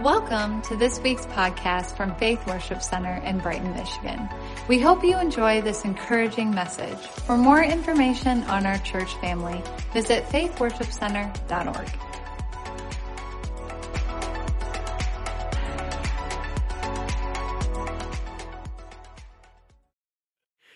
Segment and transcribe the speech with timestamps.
[0.00, 4.30] Welcome to this week's podcast from Faith Worship Center in Brighton, Michigan.
[4.66, 6.96] We hope you enjoy this encouraging message.
[6.96, 9.62] For more information on our church family,
[9.92, 11.90] visit faithworshipcenter.org.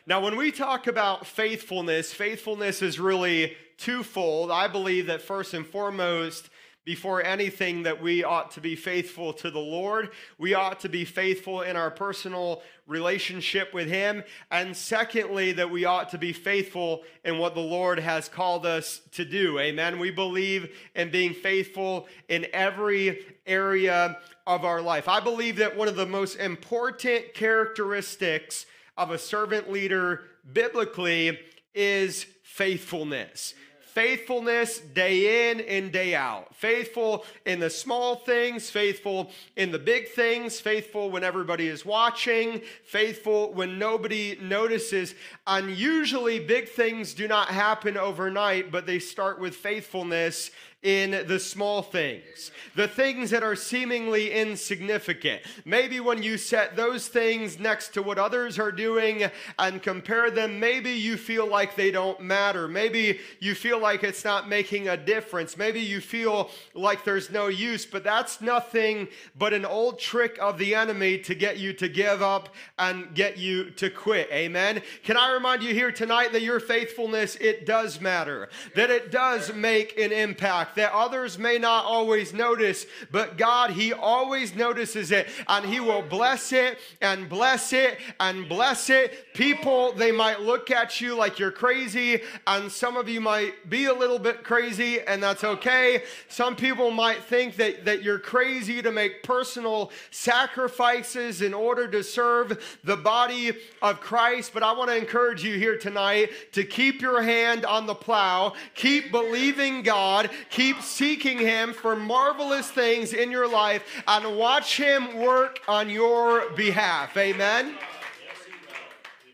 [0.07, 4.50] Now, when we talk about faithfulness, faithfulness is really twofold.
[4.50, 6.50] I believe that first and foremost,
[6.85, 10.11] before anything, that we ought to be faithful to the Lord.
[10.39, 14.23] We ought to be faithful in our personal relationship with Him.
[14.51, 19.01] And secondly, that we ought to be faithful in what the Lord has called us
[19.13, 19.59] to do.
[19.59, 19.99] Amen.
[19.99, 25.09] We believe in being faithful in every area of our life.
[25.09, 31.39] I believe that one of the most important characteristics of a servant leader biblically
[31.75, 33.55] is faithfulness.
[33.95, 36.53] Faithfulness day in and day out.
[36.53, 42.61] Faithful in the small things, faithful in the big things, faithful when everybody is watching,
[42.84, 45.14] faithful when nobody notices.
[45.47, 50.51] And usually, big things do not happen overnight, but they start with faithfulness
[50.85, 55.41] in the small things, the things that are seemingly insignificant.
[55.65, 60.61] Maybe when you set those things next to what others are doing and compare them,
[60.61, 62.69] maybe you feel like they don't matter.
[62.69, 65.57] Maybe you feel like it's not making a difference.
[65.57, 70.59] Maybe you feel like there's no use, but that's nothing but an old trick of
[70.59, 74.29] the enemy to get you to give up and get you to quit.
[74.31, 74.83] Amen.
[75.03, 79.55] Can I remind you here tonight that your faithfulness, it does matter, that it does
[79.55, 85.28] make an impact that others may not always notice, but God, He always notices it
[85.48, 89.33] and He will bless it and bless it and bless it.
[89.34, 93.86] People, they might look at you like you're crazy, and some of you might be
[93.86, 96.02] a little bit crazy, and that's okay.
[96.28, 102.02] Some people might think that, that you're crazy to make personal sacrifices in order to
[102.02, 103.52] serve the body
[103.83, 107.86] of Christ, but I want to encourage you here tonight to keep your hand on
[107.86, 114.02] the plow, keep believing God, keep Keep seeking Him for marvelous things in your life
[114.08, 117.14] and watch Him work on your behalf.
[117.19, 117.77] Amen.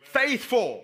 [0.02, 0.82] Faithful.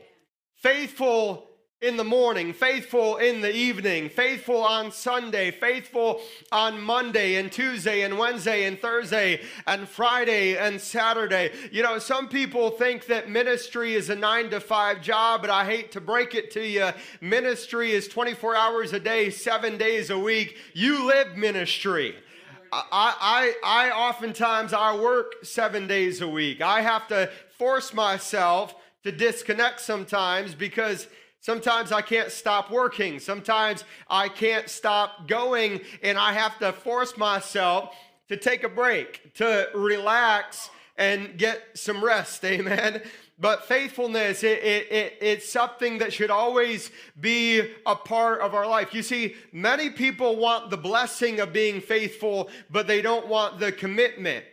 [0.55, 1.46] Faithful
[1.83, 8.01] in the morning, faithful in the evening, faithful on Sunday, faithful on Monday and Tuesday
[8.01, 11.53] and Wednesday and Thursday and Friday and Saturday.
[11.71, 15.67] You know, some people think that ministry is a nine to five job, but I
[15.67, 16.93] hate to break it to you.
[17.21, 20.57] Ministry is 24 hours a day, seven days a week.
[20.73, 22.17] You live ministry.
[22.73, 26.63] I, I, I oftentimes I work seven days a week.
[26.63, 31.07] I have to force myself to disconnect sometimes because
[31.47, 33.21] Sometimes I can't stop working.
[33.21, 37.95] Sometimes I can't stop going, and I have to force myself
[38.29, 42.45] to take a break, to relax and get some rest.
[42.45, 43.01] Amen.
[43.39, 46.91] But faithfulness, it, it, it, it's something that should always
[47.21, 48.93] be a part of our life.
[48.93, 53.71] You see, many people want the blessing of being faithful, but they don't want the
[53.71, 54.45] commitment.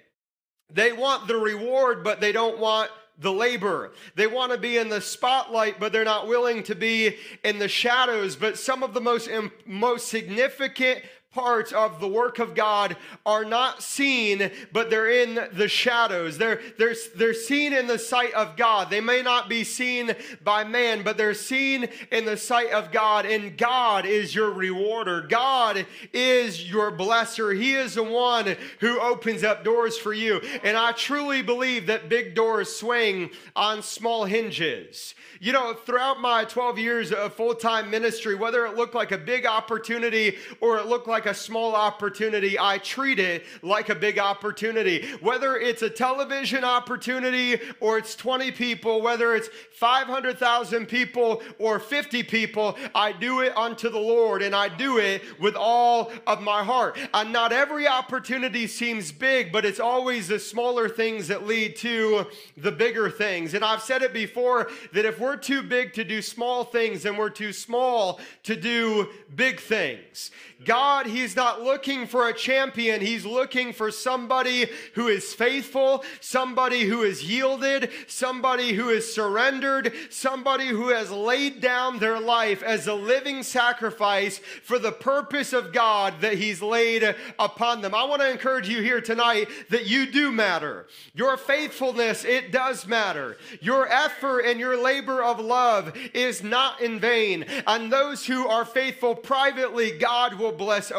[0.72, 3.91] They want the reward, but they don't want the labor.
[4.16, 7.68] They want to be in the spotlight, but they're not willing to be in the
[7.68, 8.35] shadows.
[8.35, 9.29] But some of the most,
[9.66, 11.01] most significant
[11.34, 12.96] parts of the work of God
[13.26, 16.38] are not seen, but they're in the shadows.
[16.38, 18.90] They're, they're, they're seen in the sight of God.
[18.90, 23.26] They may not be seen by man, but they're seen in the sight of God.
[23.26, 25.22] And God is your rewarder.
[25.22, 27.56] God is your blesser.
[27.56, 30.40] He is the one who opens up doors for you.
[30.64, 35.16] And I truly believe that big doors swing on small hinges.
[35.40, 39.18] You know, throughout my 12 years of full time ministry, whether it looked like a
[39.18, 44.20] big opportunity or it looked like a small opportunity, I treat it like a big
[44.20, 45.08] opportunity.
[45.22, 52.24] Whether it's a television opportunity or it's 20 people, whether it's 500,000 people or 50
[52.24, 56.64] people, I do it unto the Lord and I do it with all of my
[56.64, 56.98] heart.
[57.14, 62.28] And not every opportunity seems big, but it's always the smaller things that lead to
[62.58, 63.54] the bigger things.
[63.54, 67.18] And I've said it before that if we're too big to do small things and
[67.18, 70.31] we're too small to do big things.
[70.66, 73.01] God, He's not looking for a champion.
[73.01, 79.94] He's looking for somebody who is faithful, somebody who is yielded, somebody who is surrendered,
[80.10, 85.71] somebody who has laid down their life as a living sacrifice for the purpose of
[85.71, 87.94] God that He's laid upon them.
[87.94, 90.88] I want to encourage you here tonight that you do matter.
[91.13, 93.38] Your faithfulness, it does matter.
[93.62, 97.45] Your effort and your labor of love is not in vain.
[97.68, 100.92] And those who are faithful privately, God will bless.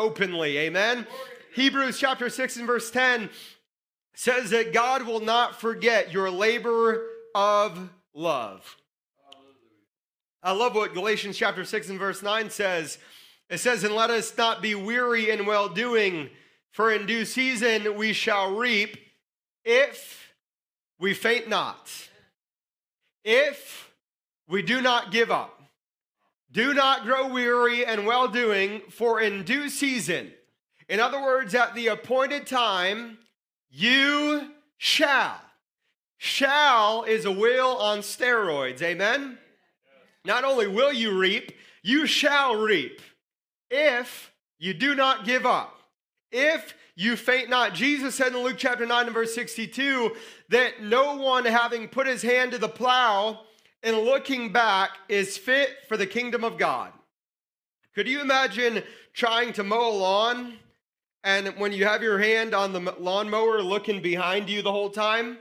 [0.58, 1.06] Amen.
[1.54, 3.30] Hebrews chapter 6 and verse 10
[4.14, 8.76] says that God will not forget your labor of love.
[10.42, 12.98] I love what Galatians chapter 6 and verse 9 says.
[13.48, 16.30] It says, And let us not be weary in well doing,
[16.70, 18.96] for in due season we shall reap
[19.64, 20.34] if
[20.98, 21.90] we faint not.
[23.24, 23.90] If
[24.48, 25.62] we do not give up.
[26.54, 30.32] Do not grow weary in well doing, for in due season,
[30.88, 33.18] in other words, at the appointed time,
[33.70, 35.40] you shall.
[36.16, 38.82] Shall is a will on steroids.
[38.82, 39.36] Amen?
[40.24, 41.50] Not only will you reap,
[41.82, 43.02] you shall reap
[43.68, 44.30] if
[44.60, 45.82] you do not give up.
[46.30, 47.74] If you faint not.
[47.74, 50.14] Jesus said in Luke chapter 9 and verse 62
[50.50, 53.40] that no one having put his hand to the plow
[53.84, 56.90] and looking back is fit for the kingdom of God.
[57.94, 58.82] Could you imagine
[59.12, 60.54] trying to mow a lawn
[61.22, 65.38] and when you have your hand on the lawnmower looking behind you the whole time?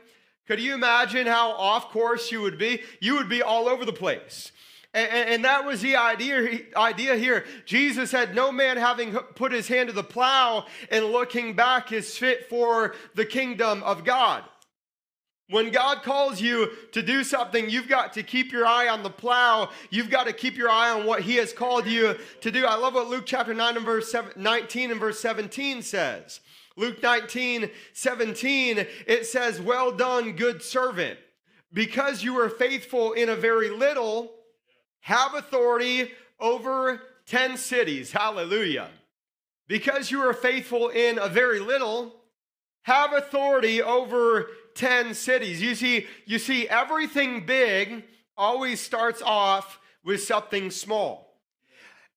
[0.47, 2.81] Could you imagine how off course you would be?
[2.99, 4.51] You would be all over the place.
[4.93, 7.45] And, and, that was the idea, idea here.
[7.65, 12.15] Jesus said, No man having put his hand to the plow and looking back is
[12.15, 14.43] fit for the kingdom of God.
[15.53, 19.11] When God calls you to do something, you've got to keep your eye on the
[19.11, 19.69] plow.
[19.91, 22.65] You've got to keep your eye on what He has called you to do.
[22.65, 26.39] I love what Luke chapter 9 and verse 19 and verse 17 says.
[26.75, 31.19] Luke 19, 17, it says, Well done, good servant.
[31.71, 34.33] Because you were faithful in a very little,
[35.01, 38.11] have authority over 10 cities.
[38.11, 38.89] Hallelujah.
[39.67, 42.15] Because you were faithful in a very little,
[42.81, 45.61] have authority over 10 cities.
[45.61, 48.03] You see, you see, everything big
[48.37, 51.32] always starts off with something small.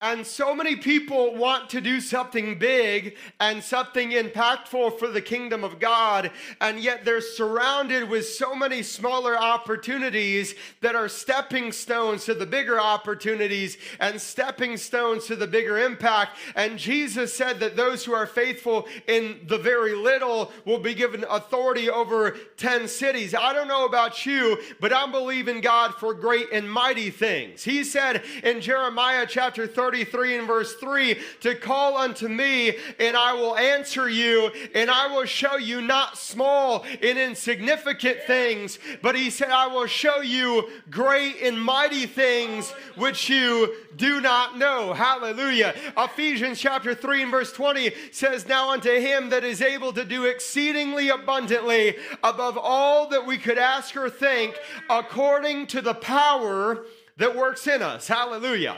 [0.02, 5.64] And so many people want to do something big and something impactful for the kingdom
[5.64, 12.26] of God, and yet they're surrounded with so many smaller opportunities that are stepping stones
[12.26, 16.36] to the bigger opportunities and stepping stones to the bigger impact.
[16.56, 21.24] And Jesus said that those who are faithful in the very little will be given
[21.30, 23.34] authority over 10 cities.
[23.34, 27.64] I don't know about you, but I'm believing God for great and mighty things.
[27.64, 33.16] He said in Jeremiah chapter 30, 33 and verse 3 to call unto me, and
[33.16, 39.14] I will answer you, and I will show you not small and insignificant things, but
[39.14, 44.92] he said, I will show you great and mighty things which you do not know.
[44.92, 45.72] Hallelujah.
[45.96, 50.24] Ephesians chapter 3 and verse 20 says, Now unto him that is able to do
[50.24, 51.94] exceedingly abundantly
[52.24, 54.56] above all that we could ask or think,
[54.90, 56.86] according to the power
[57.18, 58.08] that works in us.
[58.08, 58.76] Hallelujah.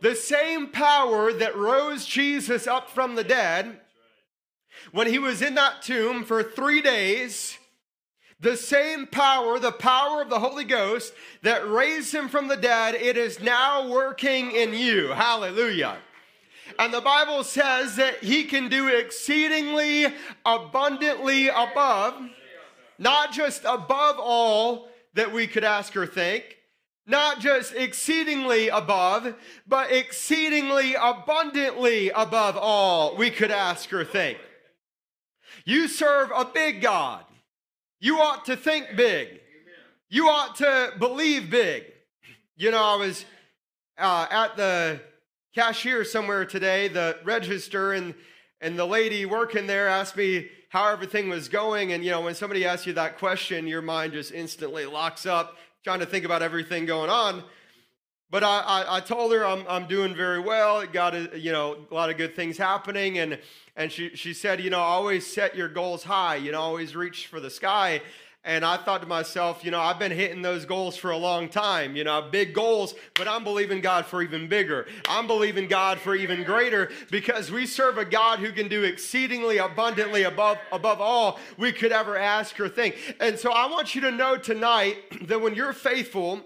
[0.00, 3.80] The same power that rose Jesus up from the dead
[4.92, 7.58] when he was in that tomb for three days,
[8.40, 12.94] the same power, the power of the Holy Ghost that raised him from the dead,
[12.94, 15.08] it is now working in you.
[15.08, 15.96] Hallelujah.
[16.78, 20.12] And the Bible says that he can do exceedingly
[20.44, 22.14] abundantly above,
[22.98, 26.58] not just above all that we could ask or think,
[27.06, 29.34] not just exceedingly above,
[29.66, 34.38] but exceedingly abundantly above all we could ask or think.
[35.64, 37.24] You serve a big God.
[38.00, 39.40] You ought to think big.
[40.08, 41.84] You ought to believe big.
[42.56, 43.24] You know, I was
[43.98, 45.00] uh, at the
[45.54, 48.14] cashier somewhere today, the register, and
[48.60, 51.92] and the lady working there asked me how everything was going.
[51.92, 55.56] And you know, when somebody asks you that question, your mind just instantly locks up
[55.84, 57.44] trying to think about everything going on.
[58.30, 60.84] But I, I, I, told her I'm, I'm doing very well.
[60.86, 63.38] Got a, you know a lot of good things happening, and
[63.76, 66.36] and she she said, you know, always set your goals high.
[66.36, 68.00] You know, always reach for the sky.
[68.46, 71.48] And I thought to myself, you know, I've been hitting those goals for a long
[71.48, 74.86] time, you know, big goals, but I'm believing God for even bigger.
[75.08, 79.56] I'm believing God for even greater because we serve a God who can do exceedingly
[79.56, 83.16] abundantly above, above all we could ever ask or think.
[83.18, 86.42] And so I want you to know tonight that when you're faithful,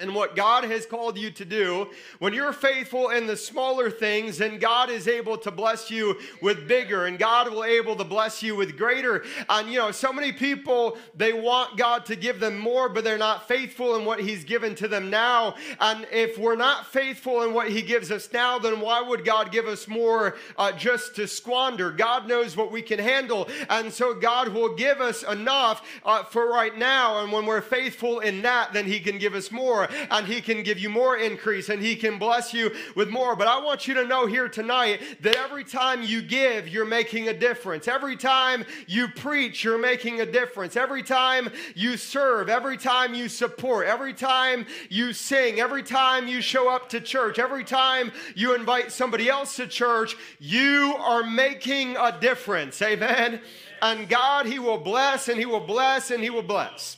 [0.00, 1.88] and what God has called you to do,
[2.20, 6.68] when you're faithful in the smaller things, then God is able to bless you with
[6.68, 9.24] bigger, and God will able to bless you with greater.
[9.48, 13.18] And you know, so many people they want God to give them more, but they're
[13.18, 15.56] not faithful in what He's given to them now.
[15.80, 19.50] And if we're not faithful in what He gives us now, then why would God
[19.50, 21.90] give us more uh, just to squander?
[21.90, 26.48] God knows what we can handle, and so God will give us enough uh, for
[26.48, 27.20] right now.
[27.20, 29.87] And when we're faithful in that, then He can give us more.
[30.10, 33.36] And He can give you more increase, and He can bless you with more.
[33.36, 37.28] But I want you to know here tonight that every time you give, you're making
[37.28, 37.88] a difference.
[37.88, 40.76] Every time you preach, you're making a difference.
[40.76, 46.40] Every time you serve, every time you support, every time you sing, every time you
[46.40, 51.96] show up to church, every time you invite somebody else to church, you are making
[51.96, 52.80] a difference.
[52.82, 53.40] Amen.
[53.82, 56.96] And God, He will bless and He will bless and He will bless.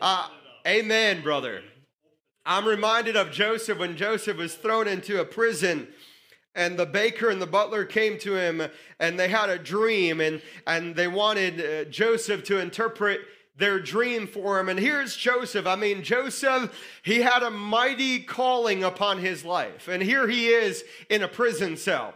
[0.00, 0.28] Uh,
[0.66, 1.62] amen, brother.
[2.44, 5.88] I'm reminded of Joseph when Joseph was thrown into a prison
[6.54, 8.62] and the baker and the butler came to him
[8.98, 13.20] and they had a dream and, and they wanted uh, Joseph to interpret
[13.56, 14.68] their dream for him.
[14.68, 15.66] And here's Joseph.
[15.66, 19.88] I mean, Joseph, he had a mighty calling upon his life.
[19.88, 22.14] And here he is in a prison cell.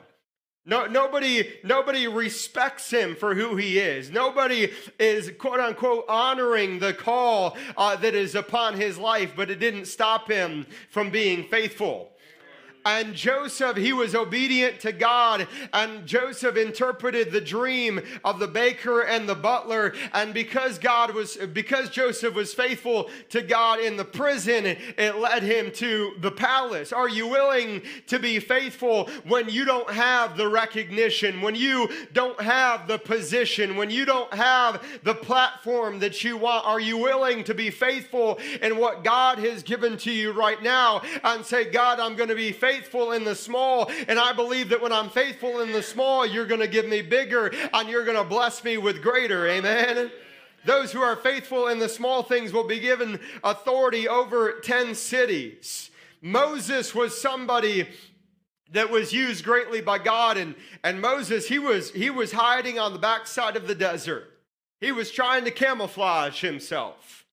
[0.69, 4.11] No, nobody, nobody respects him for who he is.
[4.11, 9.61] Nobody is quote unquote honoring the call uh, that is upon his life, but it
[9.61, 12.11] didn't stop him from being faithful.
[12.87, 15.49] And Joseph, he was obedient to God.
[15.73, 19.93] And Joseph interpreted the dream of the baker and the butler.
[20.15, 25.43] And because God was, because Joseph was faithful to God in the prison, it led
[25.43, 26.93] him to the palace.
[26.93, 32.41] Are you willing to be faithful when you don't have the recognition, when you don't
[32.41, 36.65] have the position, when you don't have the platform that you want?
[36.65, 41.03] Are you willing to be faithful in what God has given to you right now
[41.25, 42.76] and say, God, I'm going to be faithful?
[42.77, 43.91] Faithful in the small.
[44.07, 47.01] And I believe that when I'm faithful in the small, you're going to give me
[47.01, 49.47] bigger and you're going to bless me with greater.
[49.49, 50.11] Amen.
[50.67, 55.91] Those who are faithful in the small things will be given authority over 10 cities.
[56.21, 57.89] Moses was somebody
[58.73, 62.93] that was used greatly by God and, and Moses he was he was hiding on
[62.93, 64.25] the backside of the desert.
[64.81, 67.26] He was trying to camouflage himself.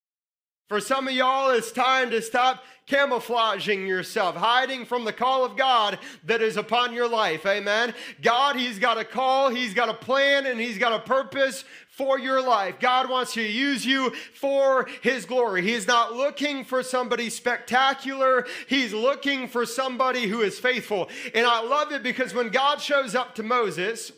[0.74, 5.56] For some of y'all it's time to stop camouflaging yourself, hiding from the call of
[5.56, 7.46] God that is upon your life.
[7.46, 7.94] Amen.
[8.24, 12.18] God, He's got a call, He's got a plan, and He's got a purpose for
[12.18, 12.80] your life.
[12.80, 15.62] God wants to use you for His glory.
[15.62, 21.08] He's not looking for somebody spectacular, He's looking for somebody who is faithful.
[21.36, 24.12] And I love it because when God shows up to Moses,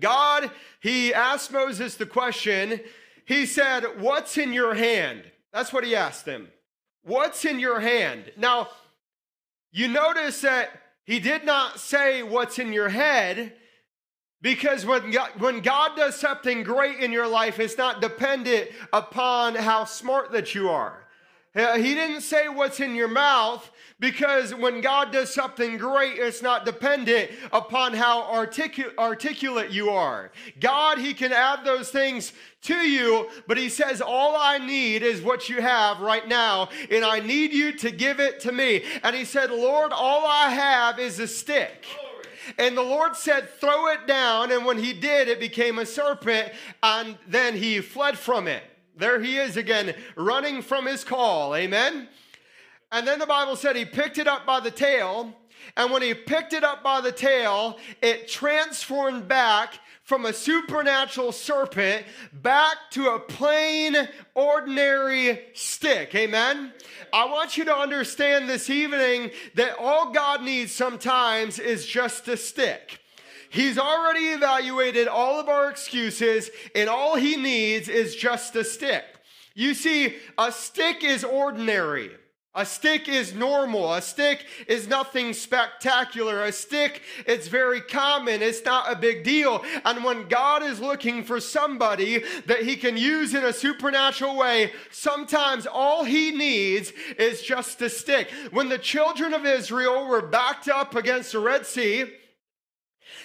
[0.00, 0.50] God,
[0.82, 2.78] He asked Moses the question,
[3.24, 5.30] He said, What's in your hand?
[5.52, 6.48] That's what He asked him.
[7.04, 8.32] What's in your hand?
[8.36, 8.68] Now,
[9.72, 10.70] you notice that
[11.04, 13.54] he did not say what's in your head
[14.40, 19.54] because when God, when God does something great in your life, it's not dependent upon
[19.54, 21.01] how smart that you are.
[21.54, 26.64] He didn't say what's in your mouth because when God does something great, it's not
[26.64, 30.32] dependent upon how articu- articulate you are.
[30.60, 32.32] God, He can add those things
[32.62, 37.04] to you, but He says, All I need is what you have right now, and
[37.04, 38.82] I need you to give it to me.
[39.04, 41.84] And He said, Lord, all I have is a stick.
[42.58, 44.50] And the Lord said, Throw it down.
[44.50, 48.64] And when he did, it became a serpent, and then he fled from it.
[48.96, 51.54] There he is again, running from his call.
[51.54, 52.08] Amen.
[52.90, 55.34] And then the Bible said he picked it up by the tail.
[55.76, 61.32] And when he picked it up by the tail, it transformed back from a supernatural
[61.32, 63.96] serpent back to a plain,
[64.34, 66.14] ordinary stick.
[66.14, 66.72] Amen?
[67.12, 72.36] I want you to understand this evening that all God needs sometimes is just a
[72.36, 73.01] stick.
[73.52, 79.04] He's already evaluated all of our excuses, and all he needs is just a stick.
[79.54, 82.12] You see, a stick is ordinary.
[82.54, 83.92] A stick is normal.
[83.92, 86.44] A stick is nothing spectacular.
[86.44, 88.40] A stick, it's very common.
[88.40, 89.62] It's not a big deal.
[89.84, 94.72] And when God is looking for somebody that he can use in a supernatural way,
[94.90, 98.30] sometimes all he needs is just a stick.
[98.50, 102.06] When the children of Israel were backed up against the Red Sea,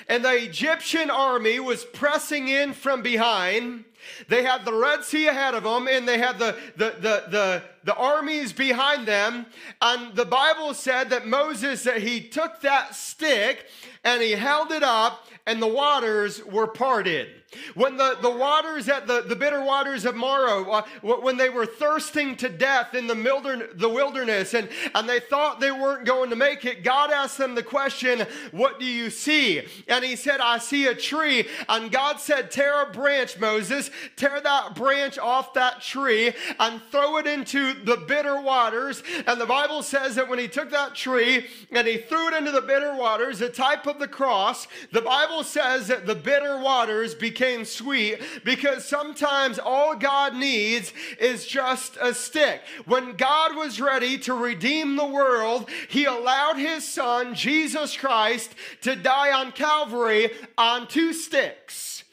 [0.07, 3.85] and the Egyptian army was pressing in from behind.
[4.29, 7.63] They had the Red Sea ahead of them, and they had the, the, the, the,
[7.83, 9.45] the armies behind them.
[9.81, 13.65] And the Bible said that Moses, that he took that stick
[14.03, 17.29] and he held it up, and the waters were parted.
[17.75, 21.65] When the, the waters at the, the bitter waters of Marah, uh, when they were
[21.65, 26.29] thirsting to death in the, milder, the wilderness and, and they thought they weren't going
[26.29, 29.63] to make it, God asked them the question, What do you see?
[29.87, 31.47] And he said, I see a tree.
[31.69, 37.17] And God said, Tear a branch, Moses, tear that branch off that tree and throw
[37.17, 39.03] it into the bitter waters.
[39.25, 42.51] And the Bible says that when he took that tree and he threw it into
[42.51, 47.15] the bitter waters, a type of the cross, the Bible says that the bitter waters
[47.15, 52.61] became sweet because sometimes all God needs is just a stick.
[52.85, 58.95] When God was ready to redeem the world, he allowed his son, Jesus Christ, to
[58.95, 62.03] die on Calvary on two sticks.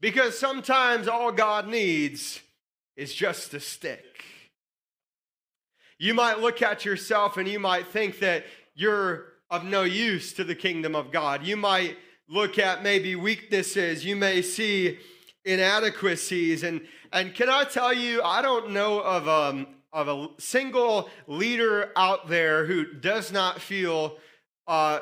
[0.00, 2.40] Because sometimes all God needs
[2.96, 4.09] is just a stick.
[6.00, 10.44] You might look at yourself and you might think that you're of no use to
[10.44, 11.44] the kingdom of God.
[11.44, 14.02] You might look at maybe weaknesses.
[14.02, 14.98] You may see
[15.44, 16.62] inadequacies.
[16.62, 16.80] And,
[17.12, 22.28] and can I tell you, I don't know of, um, of a single leader out
[22.28, 24.16] there who does not feel
[24.66, 25.00] uh,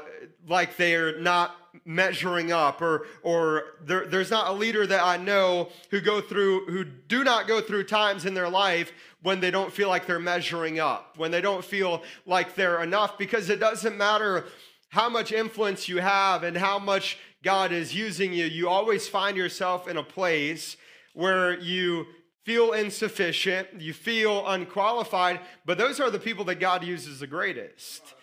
[0.48, 5.68] like they're not measuring up or or there, there's not a leader that i know
[5.90, 9.72] who go through who do not go through times in their life when they don't
[9.72, 13.96] feel like they're measuring up when they don't feel like they're enough because it doesn't
[13.96, 14.44] matter
[14.90, 19.36] how much influence you have and how much god is using you you always find
[19.36, 20.76] yourself in a place
[21.14, 22.06] where you
[22.44, 28.14] feel insufficient you feel unqualified but those are the people that god uses the greatest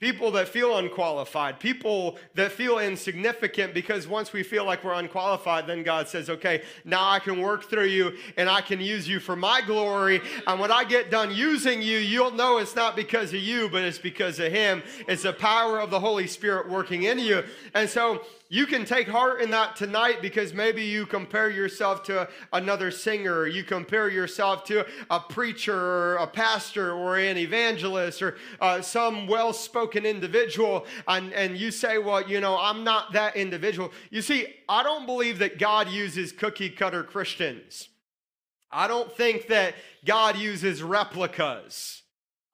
[0.00, 5.66] People that feel unqualified, people that feel insignificant because once we feel like we're unqualified,
[5.66, 9.18] then God says, okay, now I can work through you and I can use you
[9.18, 10.20] for my glory.
[10.46, 13.82] And when I get done using you, you'll know it's not because of you, but
[13.82, 14.84] it's because of Him.
[15.08, 17.42] It's the power of the Holy Spirit working in you.
[17.74, 22.26] And so you can take heart in that tonight because maybe you compare yourself to
[22.52, 28.36] another singer, you compare yourself to a preacher or a pastor or an evangelist or
[28.60, 33.36] uh, some well spoken individual, and, and you say, Well, you know, I'm not that
[33.36, 33.92] individual.
[34.10, 37.90] You see, I don't believe that God uses cookie cutter Christians.
[38.70, 39.74] I don't think that
[40.04, 42.02] God uses replicas.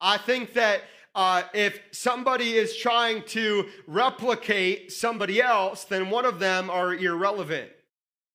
[0.01, 0.83] I think that
[1.14, 7.71] uh, if somebody is trying to replicate somebody else, then one of them are irrelevant.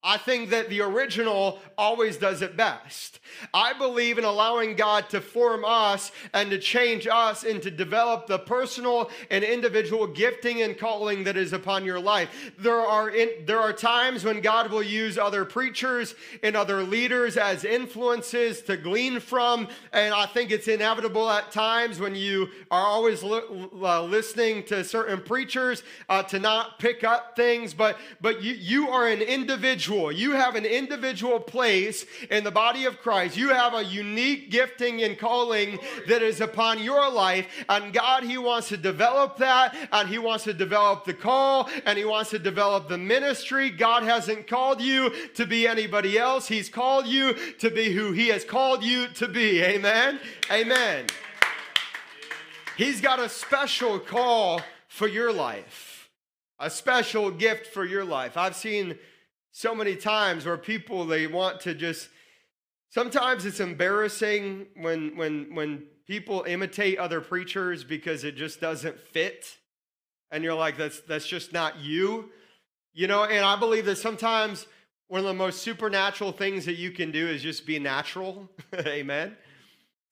[0.01, 3.20] I think that the original always does it best.
[3.53, 8.25] I believe in allowing God to form us and to change us and to develop
[8.25, 12.54] the personal and individual gifting and calling that is upon your life.
[12.58, 17.36] There are in, there are times when God will use other preachers and other leaders
[17.36, 22.86] as influences to glean from, and I think it's inevitable at times when you are
[22.86, 23.41] always li-
[23.82, 28.89] uh, listening to certain preachers uh, to not pick up things, but but you you
[28.89, 30.12] are an individual individual.
[30.12, 33.38] You have an individual place in the body of Christ.
[33.38, 37.47] You have a unique gifting and calling that is upon your life.
[37.67, 39.75] And God, He wants to develop that.
[39.91, 41.69] And He wants to develop the call.
[41.86, 43.69] And He wants to develop the ministry.
[43.69, 46.47] God hasn't called you to be anybody else.
[46.47, 49.62] He's called you to be who He has called you to be.
[49.62, 50.19] Amen.
[50.52, 51.06] Amen.
[52.78, 56.10] He's got a special call for your life,
[56.60, 58.38] a special gift for your life.
[58.38, 58.97] I've seen
[59.60, 62.08] so many times where people they want to just
[62.91, 69.58] sometimes it's embarrassing when when when people imitate other preachers because it just doesn't fit.
[70.32, 72.30] And you're like that's that's just not you.
[72.93, 74.65] You know and i believe that sometimes
[75.10, 78.50] one of the most supernatural things that you can do is just be natural.
[78.74, 79.36] Amen.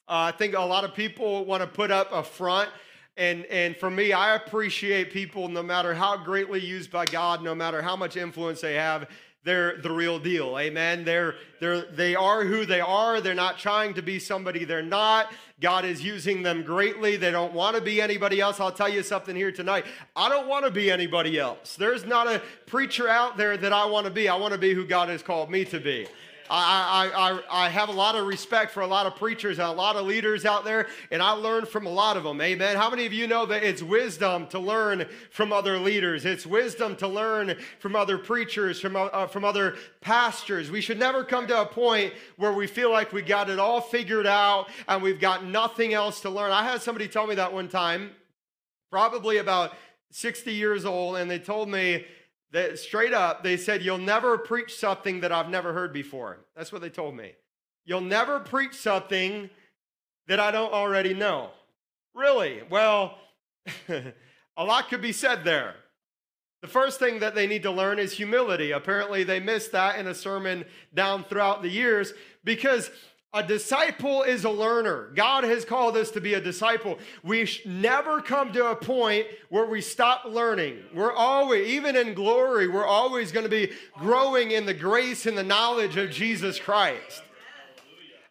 [0.10, 2.70] Uh, i think a lot of people want to put up a front.
[3.16, 7.56] And and for me i appreciate people no matter how greatly used by god no
[7.56, 9.08] matter how much influence they have
[9.48, 10.60] they're the real deal.
[10.60, 11.06] Amen.
[11.06, 13.22] They're, they're, they are who they are.
[13.22, 15.32] They're not trying to be somebody they're not.
[15.62, 17.16] God is using them greatly.
[17.16, 18.60] They don't want to be anybody else.
[18.60, 19.86] I'll tell you something here tonight.
[20.16, 21.76] I don't want to be anybody else.
[21.76, 24.28] There's not a preacher out there that I want to be.
[24.28, 26.08] I want to be who God has called me to be.
[26.50, 27.12] I,
[27.50, 29.96] I, I, have a lot of respect for a lot of preachers and a lot
[29.96, 32.40] of leaders out there, and I learn from a lot of them.
[32.42, 32.78] Amen.
[32.78, 36.26] How many of you know that it's wisdom to learn from other leaders?
[36.26, 40.72] It's wisdom to learn from other preachers, from, uh, from other pastors.
[40.72, 43.82] We should never come to a point where we feel like we got it all
[43.82, 46.52] figured out and we've got nothing else to learn.
[46.52, 48.12] I had somebody tell me that one time,
[48.90, 49.74] probably about
[50.12, 52.06] 60 years old, and they told me,
[52.76, 56.46] straight up, they said, You'll never preach something that I've never heard before.
[56.56, 57.34] That's what they told me.
[57.86, 59.50] You'll never preach something
[60.28, 61.52] that I don't already know.
[62.14, 62.62] Really?
[62.70, 63.18] Well,
[64.58, 65.76] a lot could be said there.
[66.62, 68.72] The first thing that they need to learn is humility.
[68.72, 72.90] Apparently, they missed that in a sermon down throughout the years because
[73.34, 75.12] A disciple is a learner.
[75.13, 76.98] God has called us to be a disciple.
[77.24, 80.80] We sh- never come to a point where we stop learning.
[80.94, 85.38] We're always, even in glory, we're always going to be growing in the grace and
[85.38, 87.22] the knowledge of Jesus Christ.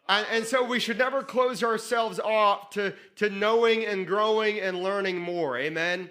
[0.09, 4.81] And, and, so we should never close ourselves off to, to knowing and growing and
[4.81, 5.57] learning more.
[5.57, 5.99] Amen?
[5.99, 6.09] Amen?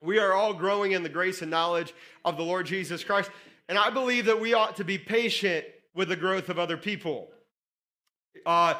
[0.00, 1.92] We are all growing in the grace and knowledge
[2.24, 3.30] of the Lord Jesus Christ.
[3.68, 7.28] And I believe that we ought to be patient with the growth of other people.
[8.46, 8.74] Uh,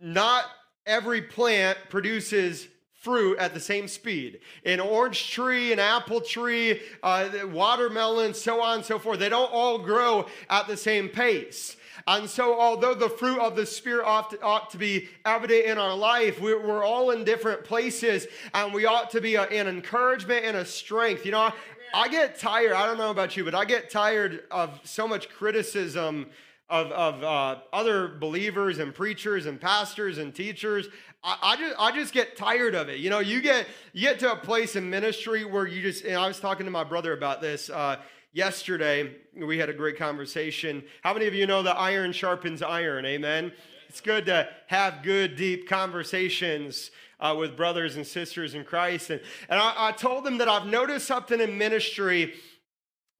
[0.00, 0.44] not
[0.86, 2.68] every plant produces
[3.06, 4.40] fruit at the same speed.
[4.64, 9.52] An orange tree, an apple tree, uh, watermelon, so on and so forth, they don't
[9.52, 11.76] all grow at the same pace.
[12.08, 15.78] And so, although the fruit of the Spirit ought to, ought to be evident in
[15.78, 19.66] our life, we're, we're, all in different places, and we ought to be a, an
[19.66, 21.24] encouragement and a strength.
[21.24, 21.52] You know, I,
[21.94, 22.72] I get tired.
[22.72, 26.26] I don't know about you, but I get tired of so much criticism
[26.68, 30.88] of, of uh, other believers and preachers and pastors and teachers.
[31.22, 32.98] I, I, just I just get tired of it.
[32.98, 36.04] You know, you get you get to a place in ministry where you just.
[36.04, 37.96] I was talking to my brother about this uh,
[38.32, 39.14] yesterday.
[39.34, 40.82] We had a great conversation.
[41.02, 43.06] How many of you know that iron sharpens iron?
[43.06, 43.52] Amen.
[43.88, 46.90] It's good to have good, deep conversations.
[47.18, 49.08] Uh, with brothers and sisters in Christ.
[49.08, 52.34] And, and I, I told them that I've noticed something in ministry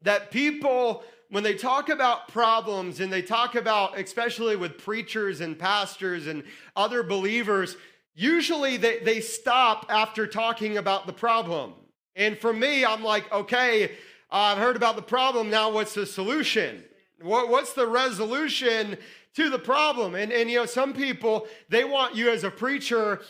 [0.02, 5.58] that people when they talk about problems and they talk about, especially with preachers and
[5.58, 6.44] pastors and
[6.76, 7.76] other believers,
[8.14, 11.74] usually they, they stop after talking about the problem.
[12.14, 13.92] And for me, I'm like, okay,
[14.30, 15.50] I've heard about the problem.
[15.50, 16.84] Now, what's the solution?
[17.20, 18.96] What, what's the resolution
[19.34, 20.14] to the problem?
[20.14, 23.22] And, and, you know, some people, they want you as a preacher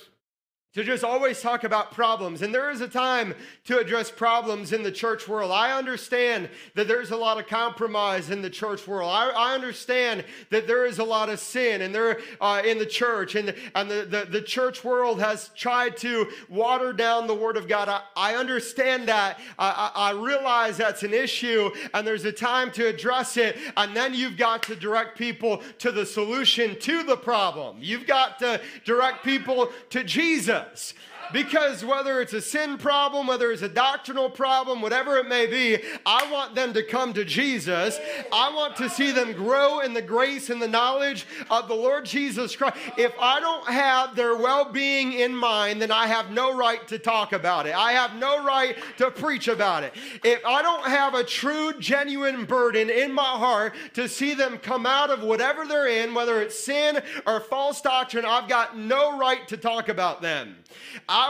[0.77, 2.43] to just always talk about problems.
[2.43, 3.35] And there is a time
[3.65, 5.51] to address problems in the church world.
[5.51, 9.11] I understand that there's a lot of compromise in the church world.
[9.11, 12.85] I, I understand that there is a lot of sin and there uh, in the
[12.85, 17.57] church, and, and the, the, the, church world has tried to water down the word
[17.57, 17.89] of God.
[17.89, 19.41] I, I understand that.
[19.59, 23.57] I, I realize that's an issue, and there's a time to address it.
[23.79, 27.79] And then you've got to direct people to the solution to the problem.
[27.81, 30.66] You've got to direct people to Jesus.
[30.75, 30.95] Jesus.
[31.33, 35.83] Because whether it's a sin problem, whether it's a doctrinal problem, whatever it may be,
[36.05, 37.99] I want them to come to Jesus.
[38.33, 42.05] I want to see them grow in the grace and the knowledge of the Lord
[42.05, 42.77] Jesus Christ.
[42.97, 46.99] If I don't have their well being in mind, then I have no right to
[46.99, 47.75] talk about it.
[47.75, 49.95] I have no right to preach about it.
[50.25, 54.87] If I don't have a true, genuine burden in my heart to see them come
[54.87, 59.47] out of whatever they're in, whether it's sin or false doctrine, I've got no right
[59.49, 60.57] to talk about them.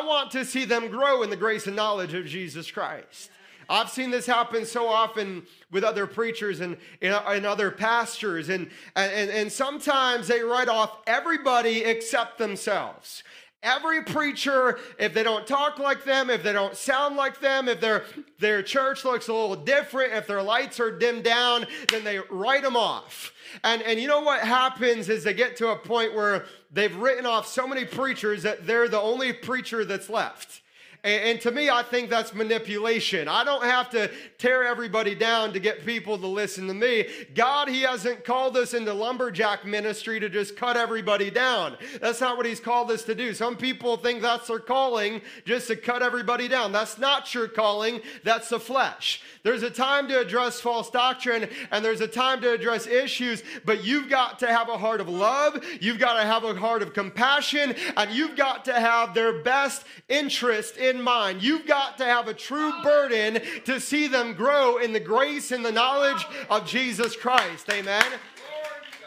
[0.05, 3.31] Want to see them grow in the grace and knowledge of Jesus Christ.
[3.69, 9.31] I've seen this happen so often with other preachers and, and, other pastors, and, and,
[9.31, 13.25] and sometimes they write off everybody except themselves.
[13.67, 17.81] Every preacher, if they don't talk like them, if they don't sound like them, if
[17.81, 18.05] their,
[18.39, 22.63] their church looks a little different, if their lights are dimmed down, then they write
[22.63, 23.33] them off.
[23.65, 27.27] And, and you know what happens is they get to a point where they've written
[27.27, 30.63] off so many preachers that they're the only preacher that's left.
[31.07, 33.29] And, and, to me, I think that's manipulation.
[33.29, 37.07] I don't have to tear everybody down to get people to listen to me.
[37.33, 41.77] God, He hasn't called us into lumberjack ministry to just cut everybody down.
[42.01, 43.35] That's not what He's called us to do.
[43.35, 46.73] Some people think that's their calling, just to cut everybody down.
[46.73, 49.23] That's not your calling, that's the flesh.
[49.47, 53.85] There's a time to address false doctrine and there's a time to address issues, but
[53.85, 56.93] you've got to have a heart of love, you've got to have a heart of
[56.93, 61.43] compassion, and you've got to have their best interest in mind.
[61.43, 65.65] You've got to have a true burden to see them grow in the grace and
[65.65, 67.71] the knowledge of Jesus Christ.
[67.73, 68.05] Amen.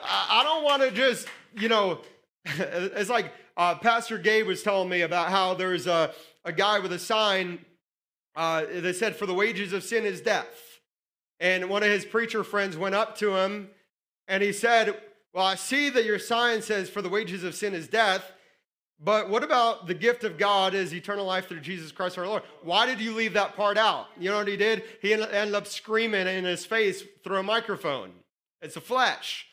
[0.04, 2.02] I don't want to just, you know,
[2.45, 6.13] it's like uh, Pastor Gabe was telling me about how there's a,
[6.45, 7.65] a guy with a sign
[8.39, 10.80] uh, they said, For the wages of sin is death.
[11.41, 13.69] And one of his preacher friends went up to him
[14.30, 14.97] and he said,
[15.34, 18.32] Well, I see that your sign says, For the wages of sin is death.
[19.01, 22.43] But what about the gift of God is eternal life through Jesus Christ our Lord?
[22.63, 24.07] Why did you leave that part out?
[24.19, 24.83] You know what he did?
[25.01, 28.12] He ended up screaming in his face through a microphone.
[28.62, 29.47] It's a flesh.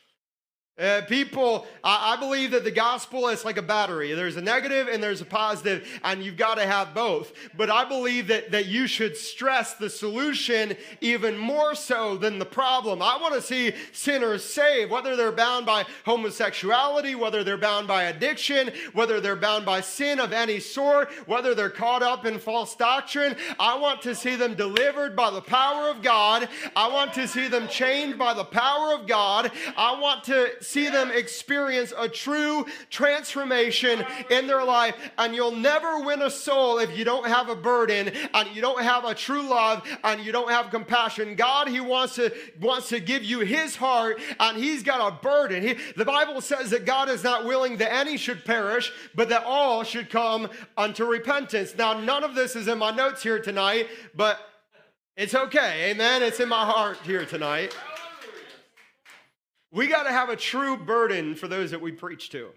[0.79, 4.13] Uh, people, I, I, believe that the gospel is like a battery.
[4.13, 7.33] There's a negative and there's a positive, and you've got to have both.
[7.55, 12.45] But I believe that, that you should stress the solution even more so than the
[12.45, 13.01] problem.
[13.01, 18.03] I want to see sinners saved, whether they're bound by homosexuality, whether they're bound by
[18.03, 22.75] addiction, whether they're bound by sin of any sort, whether they're caught up in false
[22.75, 23.35] doctrine.
[23.59, 26.47] I want to see them delivered by the power of God.
[26.75, 29.51] I want to see them chained by the power of God.
[29.75, 34.95] I want to see them experience a true transformation in their life.
[35.17, 38.81] And you'll never win a soul if you don't have a burden and you don't
[38.81, 41.35] have a true love and you don't have compassion.
[41.35, 45.63] God, He wants to wants to give you His heart, and He's got a burden.
[45.63, 49.43] He, the Bible says that God is not willing that any should perish, but that
[49.43, 51.75] all should come unto repentance.
[51.77, 54.39] Now, none of this is in my notes here tonight, but
[55.15, 55.91] it's okay.
[55.91, 56.21] Amen.
[56.21, 57.75] It's in my heart here tonight.
[59.71, 62.49] We got to have a true burden for those that we preach to.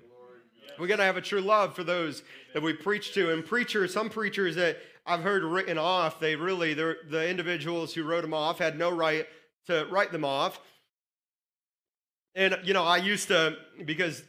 [0.79, 2.23] We got to have a true love for those
[2.55, 3.33] that we preach to.
[3.33, 8.23] And preachers, some preachers that I've heard written off, they really, the individuals who wrote
[8.23, 9.27] them off had no right
[9.67, 10.61] to write them off.
[12.35, 14.23] And, you know, I used to, because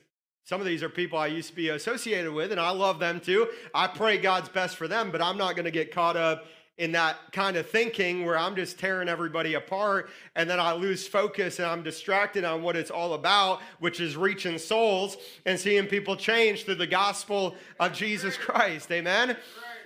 [0.43, 3.19] some of these are people I used to be associated with, and I love them
[3.19, 3.47] too.
[3.75, 6.45] I pray God's best for them, but I'm not going to get caught up
[6.81, 11.07] in that kind of thinking where I'm just tearing everybody apart and then I lose
[11.07, 15.15] focus and I'm distracted on what it's all about, which is reaching souls
[15.45, 18.91] and seeing people change through the gospel of Jesus Christ.
[18.91, 19.37] Amen.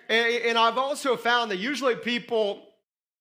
[0.07, 2.63] And, I've also found that usually people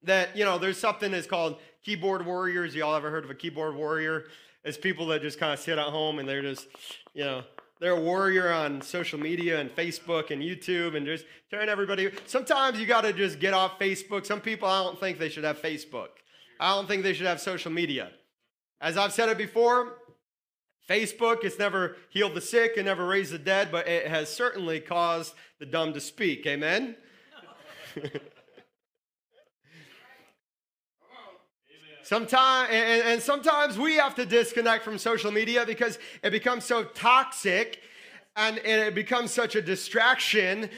[0.04, 2.76] that, you know, there's something that's called keyboard warriors.
[2.76, 4.26] Y'all ever heard of a keyboard warrior?
[4.62, 6.68] It's people that just kind of sit at home and they're just,
[7.12, 7.42] you know,
[7.84, 12.10] they're a warrior on social media and Facebook and YouTube and just telling everybody.
[12.24, 14.24] Sometimes you got to just get off Facebook.
[14.24, 16.08] Some people, I don't think they should have Facebook.
[16.58, 18.10] I don't think they should have social media.
[18.80, 19.98] As I've said it before,
[20.88, 24.80] Facebook has never healed the sick and never raised the dead, but it has certainly
[24.80, 26.46] caused the dumb to speak.
[26.46, 26.96] Amen?
[32.04, 36.84] Sometimes, and, and sometimes we have to disconnect from social media because it becomes so
[36.84, 37.80] toxic
[38.36, 40.68] and, and it becomes such a distraction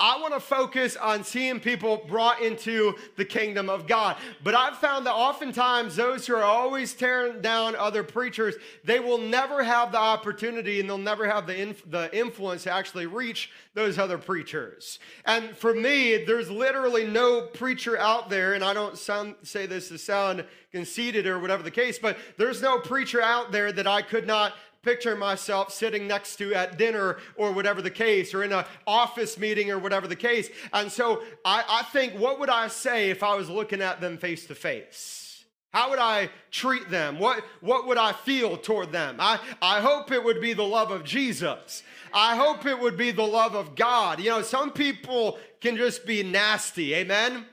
[0.00, 4.16] I want to focus on seeing people brought into the kingdom of God.
[4.42, 8.54] But I've found that oftentimes those who are always tearing down other preachers,
[8.84, 12.72] they will never have the opportunity and they'll never have the, inf- the influence to
[12.72, 14.98] actually reach those other preachers.
[15.24, 19.88] And for me, there's literally no preacher out there, and I don't sound, say this
[19.88, 24.02] to sound conceited or whatever the case, but there's no preacher out there that I
[24.02, 28.52] could not picture myself sitting next to at dinner or whatever the case, or in
[28.52, 30.50] an office meeting or whatever the case.
[30.72, 34.18] And so I, I think, what would I say if I was looking at them
[34.18, 35.44] face to face?
[35.72, 37.18] How would I treat them?
[37.18, 39.16] What, what would I feel toward them?
[39.18, 41.82] I, I hope it would be the love of Jesus.
[42.12, 44.20] I hope it would be the love of God.
[44.20, 46.94] You know, some people can just be nasty.
[46.94, 47.44] Amen?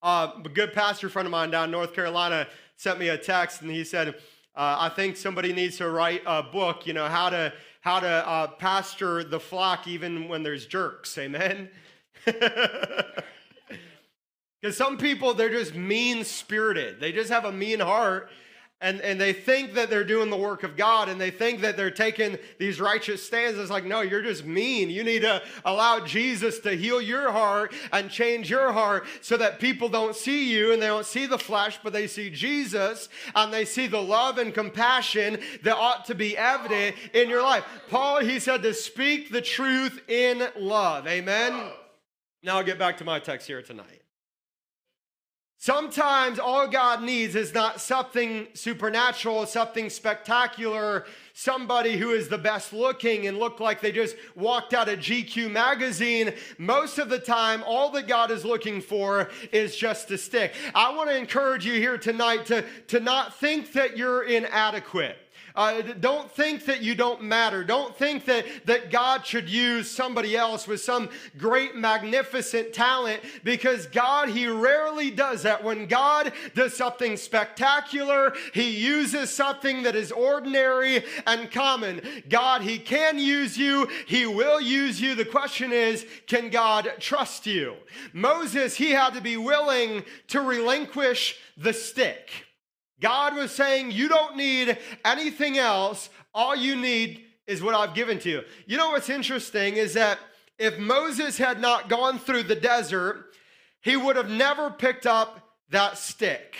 [0.00, 3.60] Uh, a good pastor friend of mine down in North Carolina sent me a text
[3.60, 4.14] and he said,
[4.60, 8.06] uh, I think somebody needs to write a book, you know, how to how to
[8.06, 11.16] uh, pastor the flock even when there's jerks.
[11.16, 11.70] Amen.
[14.60, 17.00] Because some people they're just mean spirited.
[17.00, 18.28] They just have a mean heart,
[18.82, 21.76] and, and they think that they're doing the work of God and they think that
[21.76, 23.58] they're taking these righteous stands.
[23.58, 24.88] It's like, no, you're just mean.
[24.88, 29.60] You need to allow Jesus to heal your heart and change your heart so that
[29.60, 33.52] people don't see you and they don't see the flesh, but they see Jesus and
[33.52, 37.64] they see the love and compassion that ought to be evident in your life.
[37.90, 41.06] Paul, he said to speak the truth in love.
[41.06, 41.70] Amen.
[42.42, 44.00] Now I'll get back to my text here tonight.
[45.62, 52.72] Sometimes all God needs is not something supernatural, something spectacular, somebody who is the best
[52.72, 56.32] looking and look like they just walked out of GQ magazine.
[56.56, 60.54] Most of the time, all that God is looking for is just a stick.
[60.74, 65.18] I want to encourage you here tonight to, to not think that you're inadequate.
[65.54, 67.64] Uh, don't think that you don't matter.
[67.64, 71.08] Don't think that, that God should use somebody else with some
[71.38, 75.62] great, magnificent talent because God, He rarely does that.
[75.62, 82.00] When God does something spectacular, He uses something that is ordinary and common.
[82.28, 85.14] God, He can use you, He will use you.
[85.14, 87.76] The question is, can God trust you?
[88.12, 92.30] Moses, he had to be willing to relinquish the stick.
[93.00, 96.10] God was saying, You don't need anything else.
[96.34, 98.42] All you need is what I've given to you.
[98.66, 100.18] You know what's interesting is that
[100.58, 103.34] if Moses had not gone through the desert,
[103.80, 106.56] he would have never picked up that stick.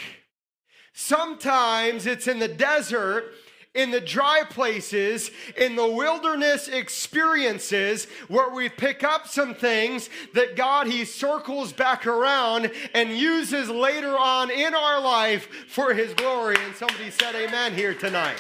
[0.93, 3.33] Sometimes it's in the desert
[3.75, 10.57] in the dry places, in the wilderness experiences where we pick up some things that
[10.57, 16.57] God, He circles back around and uses later on in our life for His glory.
[16.59, 18.39] And somebody said, Amen here tonight.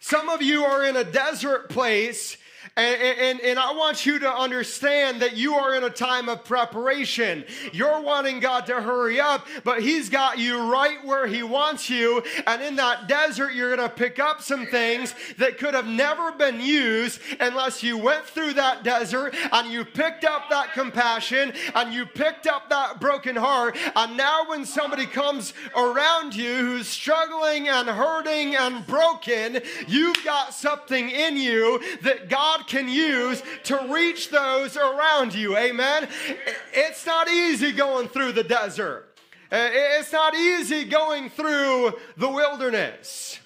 [0.00, 2.36] Some of you are in a desert place
[2.74, 6.42] And, and, and, I want you to understand that you are in a time of
[6.42, 7.44] preparation.
[7.70, 12.22] You're wanting God to hurry up, but He's got you right where He wants you.
[12.46, 16.32] And in that desert, you're going to pick up some things that could have never
[16.32, 21.92] been used unless you went through that desert and you picked up that compassion and
[21.92, 23.76] you picked up that broken heart.
[23.94, 30.54] And now, when somebody comes around you who's struggling and hurting and broken, you've got
[30.54, 35.56] something in you that God Can use to reach those around you.
[35.56, 36.08] Amen.
[36.72, 39.08] It's not easy going through the desert.
[39.50, 43.38] Uh, it's not easy going through the wilderness.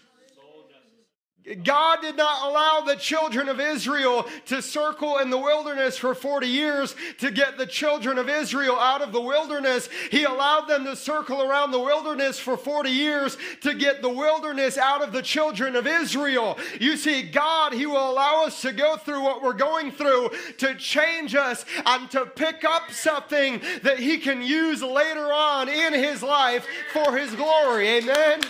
[1.62, 6.48] God did not allow the children of Israel to circle in the wilderness for 40
[6.48, 9.88] years to get the children of Israel out of the wilderness.
[10.10, 14.76] He allowed them to circle around the wilderness for 40 years to get the wilderness
[14.76, 16.58] out of the children of Israel.
[16.80, 20.74] You see, God, He will allow us to go through what we're going through to
[20.74, 26.24] change us and to pick up something that He can use later on in His
[26.24, 27.88] life for His glory.
[27.88, 28.40] Amen.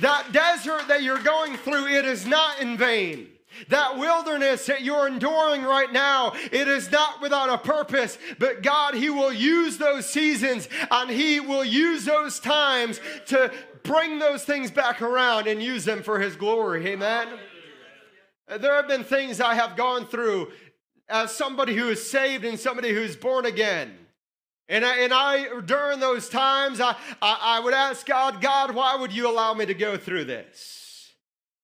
[0.00, 3.28] That desert that you're going through, it is not in vain.
[3.68, 8.94] That wilderness that you're enduring right now, it is not without a purpose, but God,
[8.94, 14.70] He will use those seasons and He will use those times to bring those things
[14.70, 16.86] back around and use them for His glory.
[16.86, 17.28] Amen.
[18.58, 20.52] There have been things I have gone through
[21.08, 23.99] as somebody who is saved and somebody who's born again.
[24.70, 28.94] And I, and I during those times, I, I, I would ask God, God, why
[28.94, 31.12] would you allow me to go through this?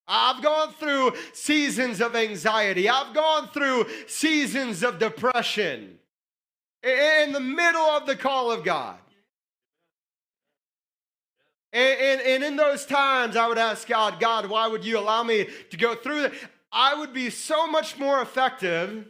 [0.05, 2.89] I've gone through seasons of anxiety.
[2.89, 5.99] I've gone through seasons of depression
[6.83, 8.97] in the middle of the call of God.
[11.71, 15.23] And, and, and, in those times, I would ask God, God, why would you allow
[15.23, 16.33] me to go through that?
[16.71, 19.05] I would be so much more effective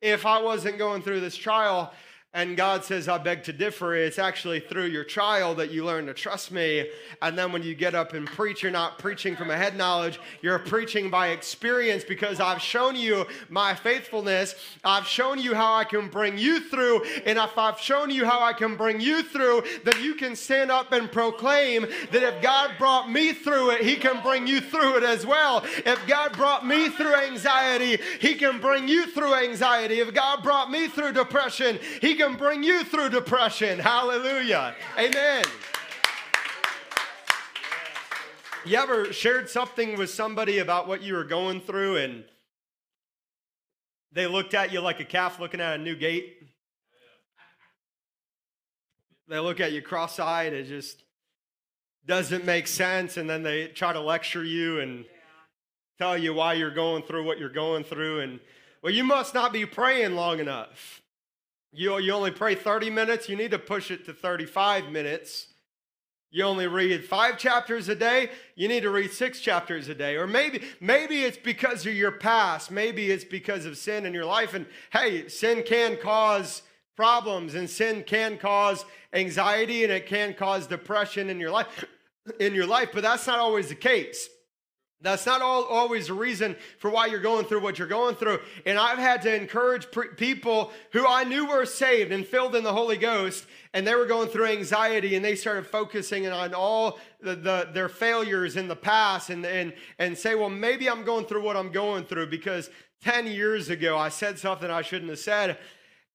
[0.00, 1.92] if I wasn't going through this trial
[2.34, 3.94] and God says, I beg to differ.
[3.94, 6.86] It's actually through your trial that you learn to trust me.
[7.22, 10.20] And then when you get up and preach, you're not preaching from a head knowledge,
[10.42, 14.54] you're preaching by experience because I've shown you my faithfulness.
[14.84, 17.02] I've shown you how I can bring you through.
[17.24, 20.70] And if I've shown you how I can bring you through, then you can stand
[20.70, 24.98] up and proclaim that if God brought me through it, He can bring you through
[24.98, 25.64] it as well.
[25.64, 30.00] If God brought me through anxiety, He can bring you through anxiety.
[30.00, 33.78] If God brought me through depression, He can bring you through depression.
[33.78, 34.74] Hallelujah.
[34.98, 35.44] Amen.
[38.66, 42.24] You ever shared something with somebody about what you were going through and
[44.12, 46.36] they looked at you like a calf looking at a new gate?
[49.28, 51.04] They look at you cross eyed, it just
[52.06, 55.04] doesn't make sense, and then they try to lecture you and
[55.98, 58.20] tell you why you're going through what you're going through.
[58.20, 58.40] And
[58.82, 61.02] well, you must not be praying long enough.
[61.72, 65.48] You, you only pray 30 minutes, you need to push it to 35 minutes.
[66.30, 70.16] You only read five chapters a day, you need to read six chapters a day.
[70.16, 74.26] Or maybe, maybe it's because of your past, maybe it's because of sin in your
[74.26, 74.52] life.
[74.52, 76.62] And hey, sin can cause
[76.96, 81.84] problems, and sin can cause anxiety, and it can cause depression in your life.
[82.40, 84.28] In your life, but that's not always the case.
[85.00, 88.40] That's not all, always a reason for why you're going through what you're going through.
[88.66, 92.64] And I've had to encourage pre- people who I knew were saved and filled in
[92.64, 96.98] the Holy Ghost, and they were going through anxiety, and they started focusing on all
[97.20, 101.26] the, the, their failures in the past, and, and, and say, well, maybe I'm going
[101.26, 102.68] through what I'm going through because
[103.04, 105.58] 10 years ago I said something I shouldn't have said.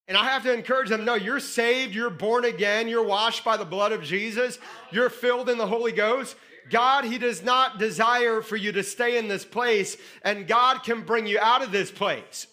[0.09, 3.55] And I have to encourage them no, you're saved, you're born again, you're washed by
[3.55, 4.59] the blood of Jesus,
[4.91, 6.35] you're filled in the Holy Ghost.
[6.69, 11.01] God, He does not desire for you to stay in this place, and God can
[11.01, 12.47] bring you out of this place.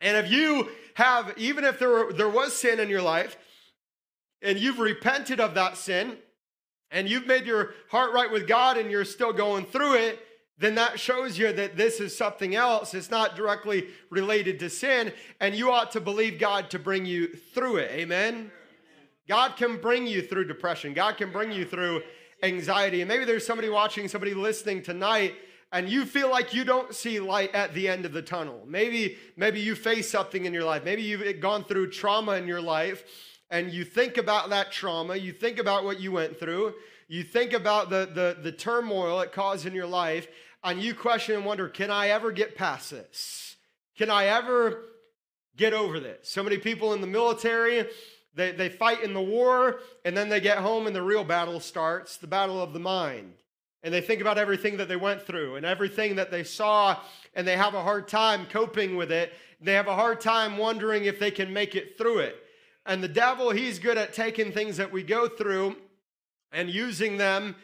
[0.00, 3.36] And if you have, even if there, were, there was sin in your life,
[4.42, 6.16] and you've repented of that sin,
[6.90, 10.18] and you've made your heart right with God, and you're still going through it,
[10.58, 12.92] then that shows you that this is something else.
[12.92, 17.34] It's not directly related to sin, and you ought to believe God to bring you
[17.34, 17.90] through it.
[17.92, 18.50] Amen?
[19.26, 20.92] God can bring you through depression.
[20.92, 22.02] God can bring you through
[22.42, 23.00] anxiety.
[23.00, 25.34] And maybe there's somebody watching, somebody listening tonight,
[25.72, 28.64] and you feel like you don't see light at the end of the tunnel.
[28.66, 30.84] Maybe, maybe you face something in your life.
[30.84, 33.04] Maybe you've gone through trauma in your life,
[33.50, 35.16] and you think about that trauma.
[35.16, 36.74] You think about what you went through.
[37.06, 40.28] You think about the, the, the turmoil it caused in your life,
[40.62, 43.56] and you question and wonder, can I ever get past this?
[43.96, 44.84] Can I ever
[45.56, 46.28] get over this?
[46.28, 47.86] So many people in the military,
[48.34, 51.60] they, they fight in the war, and then they get home, and the real battle
[51.60, 53.34] starts the battle of the mind.
[53.82, 56.98] and they think about everything that they went through and everything that they saw,
[57.34, 59.32] and they have a hard time coping with it.
[59.60, 62.36] They have a hard time wondering if they can make it through it.
[62.86, 65.76] And the devil, he's good at taking things that we go through
[66.52, 67.56] and using them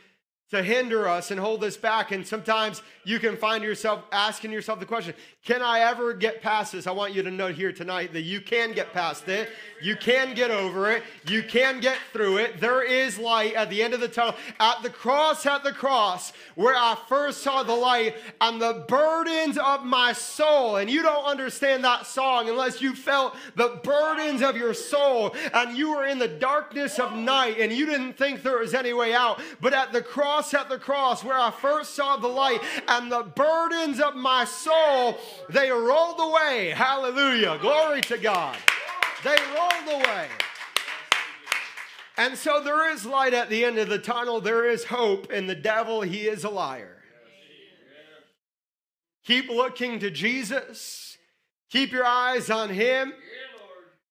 [0.51, 2.13] to hinder us and hold us back.
[2.13, 6.73] And sometimes you can find yourself asking yourself the question Can I ever get past
[6.73, 6.87] this?
[6.87, 9.51] I want you to know here tonight that you can get past it.
[9.83, 11.03] You can get over it.
[11.27, 12.61] You can get through it.
[12.61, 14.37] There is light at the end of the tunnel.
[14.61, 19.59] At the cross, at the cross, where I first saw the light and the burdens
[19.59, 20.77] of my soul.
[20.77, 25.77] And you don't understand that song unless you felt the burdens of your soul and
[25.77, 29.13] you were in the darkness of night and you didn't think there was any way
[29.13, 29.41] out.
[29.61, 33.23] But at the cross, at the cross, where I first saw the light and the
[33.23, 35.19] burdens of my soul,
[35.49, 36.71] they rolled away.
[36.71, 37.59] Hallelujah.
[37.61, 38.57] Glory to God.
[39.25, 40.29] They rolled away.
[42.19, 44.41] And so there is light at the end of the tunnel.
[44.41, 47.03] There is hope, and the devil, he is a liar.
[49.25, 51.19] Keep looking to Jesus.
[51.71, 53.13] Keep your eyes on him.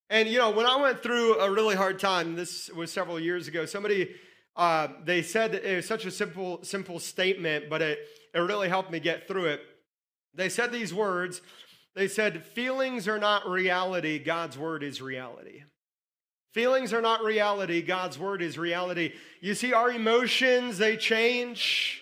[0.09, 3.47] And you know, when I went through a really hard time, this was several years
[3.47, 4.13] ago, somebody
[4.55, 7.99] uh, they said it was such a simple, simple statement, but it,
[8.33, 9.61] it really helped me get through it.
[10.33, 11.41] They said these words
[11.95, 15.63] they said, Feelings are not reality, God's word is reality.
[16.53, 19.13] Feelings are not reality, God's word is reality.
[19.41, 22.01] You see, our emotions, they change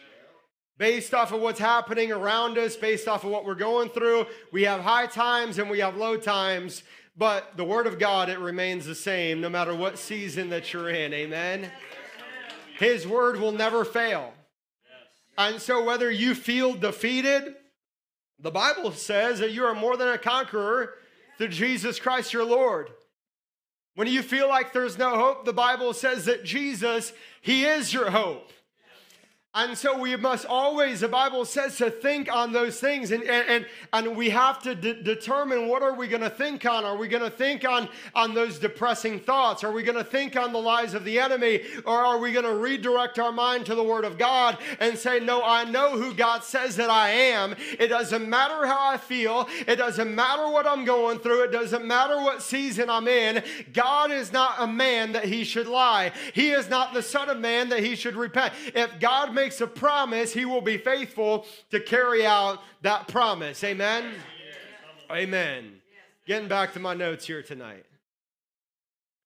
[0.77, 4.25] based off of what's happening around us, based off of what we're going through.
[4.51, 6.83] We have high times and we have low times,
[7.15, 10.89] but the word of God, it remains the same no matter what season that you're
[10.89, 11.13] in.
[11.13, 11.71] Amen.
[12.77, 14.33] His word will never fail.
[15.37, 17.55] And so, whether you feel defeated,
[18.39, 20.95] the Bible says that you are more than a conqueror
[21.37, 22.89] through Jesus Christ your Lord.
[23.95, 28.11] When you feel like there's no hope, the Bible says that Jesus, He is your
[28.11, 28.51] hope.
[29.55, 33.11] And so we must always, the Bible says to think on those things.
[33.11, 36.83] And, and, and we have to de- determine what are we going to think on?
[36.83, 39.63] Are we going to think on, on those depressing thoughts?
[39.63, 41.61] Are we going to think on the lies of the enemy?
[41.85, 45.19] Or are we going to redirect our mind to the Word of God and say,
[45.19, 47.55] No, I know who God says that I am.
[47.77, 49.47] It doesn't matter how I feel.
[49.67, 51.43] It doesn't matter what I'm going through.
[51.43, 53.43] It doesn't matter what season I'm in.
[53.71, 56.11] God is not a man that he should lie.
[56.33, 58.55] He is not the Son of Man that he should repent.
[58.73, 63.61] If God makes makes a promise, he will be faithful to carry out that promise.
[63.63, 64.13] Amen?
[65.11, 65.81] Amen.
[66.25, 67.85] Getting back to my notes here tonight.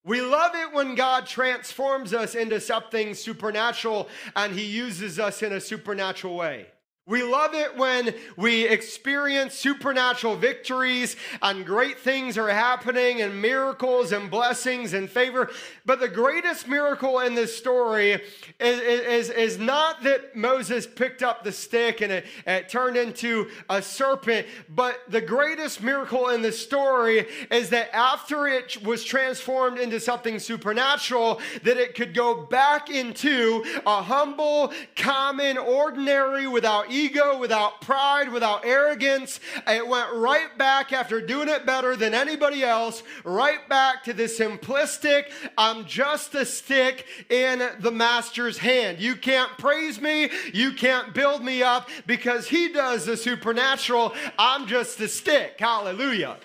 [0.04, 5.54] We love it when God transforms us into something supernatural and he uses us in
[5.54, 6.66] a supernatural way.
[7.08, 14.12] We love it when we experience supernatural victories and great things are happening and miracles
[14.12, 15.50] and blessings and favor.
[15.86, 18.22] But the greatest miracle in this story
[18.60, 23.52] is, is, is not that Moses picked up the stick and it, it turned into
[23.70, 29.80] a serpent, but the greatest miracle in the story is that after it was transformed
[29.80, 37.38] into something supernatural, that it could go back into a humble, common, ordinary, without ego,
[37.38, 39.40] without pride, without arrogance.
[39.68, 44.24] It went right back after doing it better than anybody else, right back to the
[44.24, 45.26] simplistic,
[45.58, 49.00] I'm just a stick in the master's hand.
[49.00, 54.14] You can't praise me, you can't build me up because he does the supernatural.
[54.38, 55.56] I'm just a stick.
[55.60, 56.38] Hallelujah.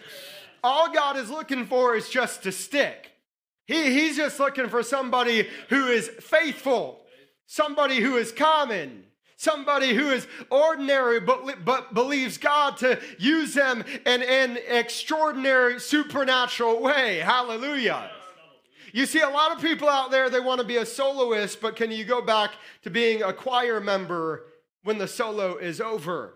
[0.64, 3.10] All God is looking for is just a stick.
[3.66, 7.00] He, he's just looking for somebody who is faithful,
[7.46, 9.04] somebody who is common,
[9.42, 16.80] somebody who is ordinary but, but believes God to use them in an extraordinary supernatural
[16.80, 17.18] way.
[17.18, 18.08] Hallelujah.
[18.92, 21.74] You see, a lot of people out there, they want to be a soloist, but
[21.74, 24.44] can you go back to being a choir member
[24.84, 26.34] when the solo is over?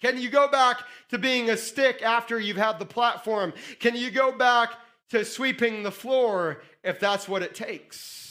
[0.00, 0.78] Can you go back
[1.10, 3.52] to being a stick after you've had the platform?
[3.78, 4.70] Can you go back
[5.10, 8.21] to sweeping the floor if that's what it takes?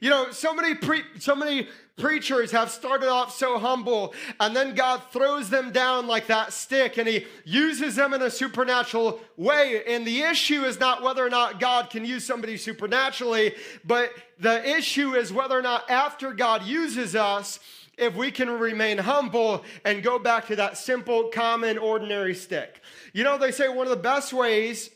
[0.00, 4.74] You know, so many pre- so many preachers have started off so humble and then
[4.74, 9.82] God throws them down like that stick and he uses them in a supernatural way.
[9.86, 14.68] And the issue is not whether or not God can use somebody supernaturally, but the
[14.76, 17.58] issue is whether or not after God uses us,
[17.96, 22.80] if we can remain humble and go back to that simple, common, ordinary stick.
[23.12, 24.90] You know, they say one of the best ways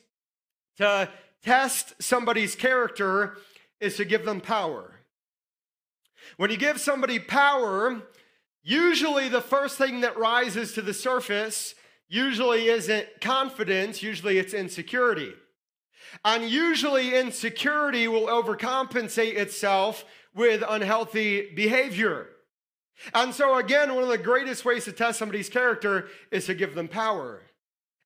[0.77, 1.09] to
[1.43, 3.37] test somebody's character
[3.83, 4.95] is to give them power.
[6.37, 8.01] When you give somebody power,
[8.63, 11.75] usually the first thing that rises to the surface
[12.09, 15.33] usually isn't confidence, usually it's insecurity.
[16.25, 20.05] And usually insecurity will overcompensate itself
[20.35, 22.29] with unhealthy behavior.
[23.15, 26.75] And so, again, one of the greatest ways to test somebody's character is to give
[26.75, 27.43] them power.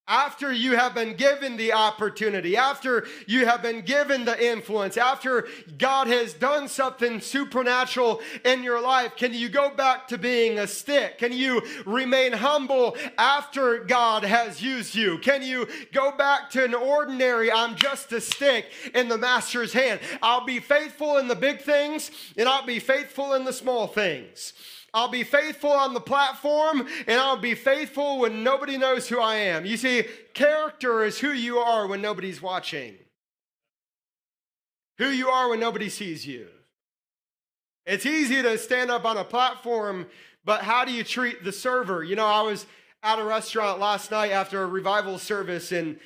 [0.09, 5.49] After you have been given the opportunity, after you have been given the influence, after
[5.77, 10.67] God has done something supernatural in your life, can you go back to being a
[10.67, 11.17] stick?
[11.17, 15.17] Can you remain humble after God has used you?
[15.17, 19.99] Can you go back to an ordinary, I'm just a stick in the master's hand?
[20.21, 24.53] I'll be faithful in the big things and I'll be faithful in the small things.
[24.97, 29.35] I'll be faithful on the platform and I'll be faithful when nobody knows who I
[29.35, 29.63] am.
[29.63, 32.95] You see, character is who you are when nobody's watching,
[34.97, 36.47] who you are when nobody sees you.
[37.85, 40.07] It's easy to stand up on a platform,
[40.43, 42.03] but how do you treat the server?
[42.03, 42.65] You know, I was
[43.03, 45.99] at a restaurant last night after a revival service and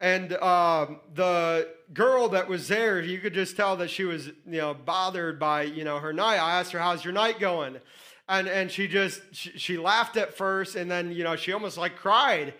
[0.00, 4.34] and uh, the girl that was there, you could just tell that she was, you
[4.46, 6.36] know, bothered by, you know, her night.
[6.36, 7.80] I asked her, "How's your night going?"
[8.28, 11.78] And and she just she, she, laughed at first and then you know she almost
[11.78, 12.54] like cried.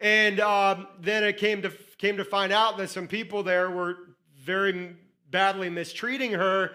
[0.00, 3.96] And um, then it came to came to find out that some people there were
[4.42, 4.96] very
[5.30, 6.72] badly mistreating her.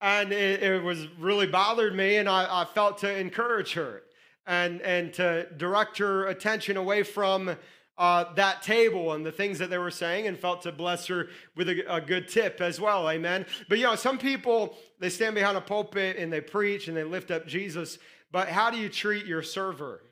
[0.00, 4.02] And it, it was really bothered me and I, I, felt to encourage her
[4.46, 7.56] and and to direct her attention away from
[7.98, 11.28] uh, that table and the things that they were saying and felt to bless her
[11.54, 13.08] with a, a, good tip as well.
[13.08, 13.46] Amen.
[13.68, 17.04] But you know, some people, they stand behind a pulpit and they preach and they
[17.04, 17.98] lift up Jesus.
[18.30, 20.02] But how do you treat your server?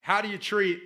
[0.00, 0.80] How do you treat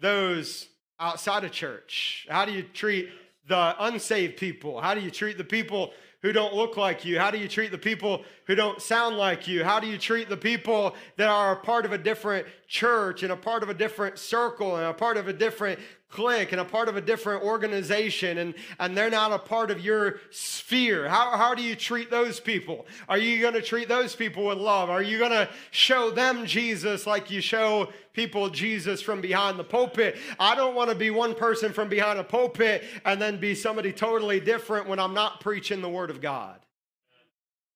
[0.00, 2.26] those outside of church?
[2.28, 3.08] How do you treat
[3.46, 4.80] the unsaved people?
[4.80, 5.92] How do you treat the people
[6.22, 7.18] who don't look like you?
[7.18, 9.62] How do you treat the people who don't sound like you?
[9.62, 13.30] How do you treat the people that are a part of a different church and
[13.30, 16.64] a part of a different circle and a part of a different clique and a
[16.64, 21.08] part of a different organization and, and they're not a part of your sphere.
[21.08, 22.84] How, how do you treat those people?
[23.08, 24.90] Are you going to treat those people with love?
[24.90, 29.64] Are you going to show them Jesus like you show people Jesus from behind the
[29.64, 30.16] pulpit?
[30.40, 33.92] I don't want to be one person from behind a pulpit and then be somebody
[33.92, 36.58] totally different when I'm not preaching the Word of God.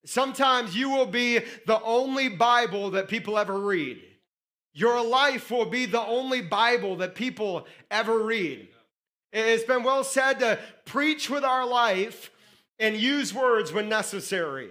[0.04, 4.02] Sometimes you will be the only Bible that people ever read.
[4.78, 8.68] Your life will be the only Bible that people ever read.
[9.32, 12.30] It's been well said to preach with our life
[12.78, 14.70] and use words when necessary.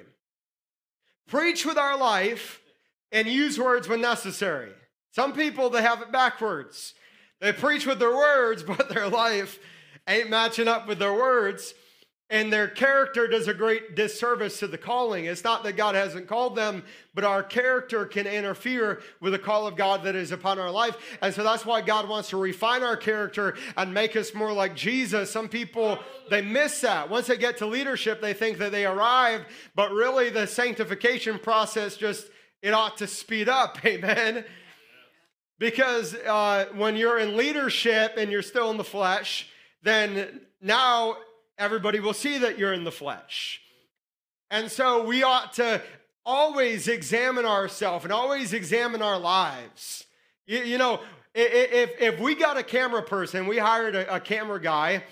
[1.28, 2.62] Preach with our life
[3.12, 4.72] and use words when necessary.
[5.12, 6.94] Some people, they have it backwards.
[7.42, 9.60] They preach with their words, but their life
[10.08, 11.74] ain't matching up with their words
[12.30, 15.26] and their character does a great disservice to the calling.
[15.26, 16.84] It's not that God hasn't called them,
[17.16, 20.98] but our character can interfere with the call of God that is upon our life.
[21.22, 24.76] And so that's why God wants to refine our character and make us more like
[24.76, 25.32] Jesus.
[25.32, 26.00] Some people,
[26.30, 27.10] they miss that.
[27.10, 31.96] Once they get to leadership, they think that they arrived, but really the sanctification process
[31.96, 32.28] just,
[32.62, 33.78] it ought to speed up.
[33.86, 34.44] Amen.
[35.60, 39.50] Because uh, when you're in leadership and you're still in the flesh,
[39.82, 41.16] then now
[41.58, 43.62] everybody will see that you're in the flesh.
[44.50, 45.82] And so we ought to
[46.26, 50.06] always examine ourselves and always examine our lives.
[50.46, 51.02] You, you, know,
[51.34, 55.04] if, if we got a camera person, we hired a, a camera guy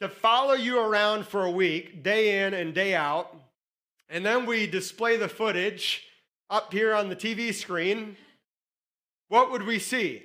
[0.00, 3.34] to follow you around for a week, day in and day out,
[4.08, 6.04] and then we display the footage
[6.50, 8.16] up here on the TV screen,
[9.28, 10.22] what would we see?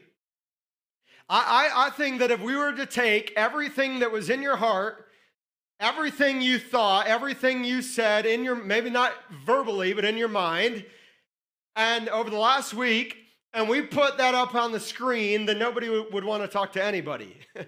[1.30, 4.58] I, I, I think that if we were to take everything that was in your
[4.58, 5.09] heart
[5.80, 9.14] everything you thought, everything you said in your, maybe not
[9.46, 10.86] verbally, but in your mind.
[11.76, 13.16] And over the last week,
[13.54, 16.84] and we put that up on the screen, then nobody would want to talk to
[16.84, 17.36] anybody.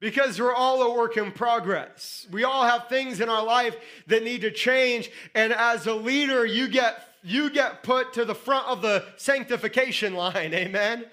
[0.00, 2.26] because we're all a work in progress.
[2.30, 5.10] We all have things in our life that need to change.
[5.34, 10.14] And as a leader, you get you get put to the front of the sanctification
[10.22, 10.54] line.
[10.54, 11.06] Amen.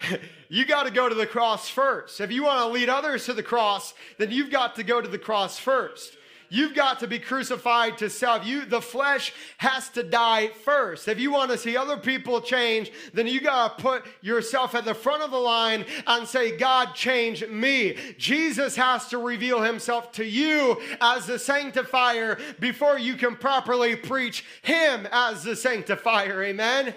[0.50, 2.20] you got to go to the cross first.
[2.20, 5.08] If you want to lead others to the cross, then you've got to go to
[5.08, 6.16] the cross first.
[6.52, 8.44] You've got to be crucified to self.
[8.44, 11.06] You, the flesh has to die first.
[11.06, 14.84] If you want to see other people change, then you got to put yourself at
[14.84, 17.96] the front of the line and say, God, change me.
[18.18, 24.44] Jesus has to reveal himself to you as the sanctifier before you can properly preach
[24.62, 26.42] him as the sanctifier.
[26.42, 26.92] Amen.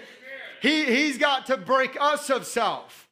[0.60, 3.03] He, he's got to break us of self.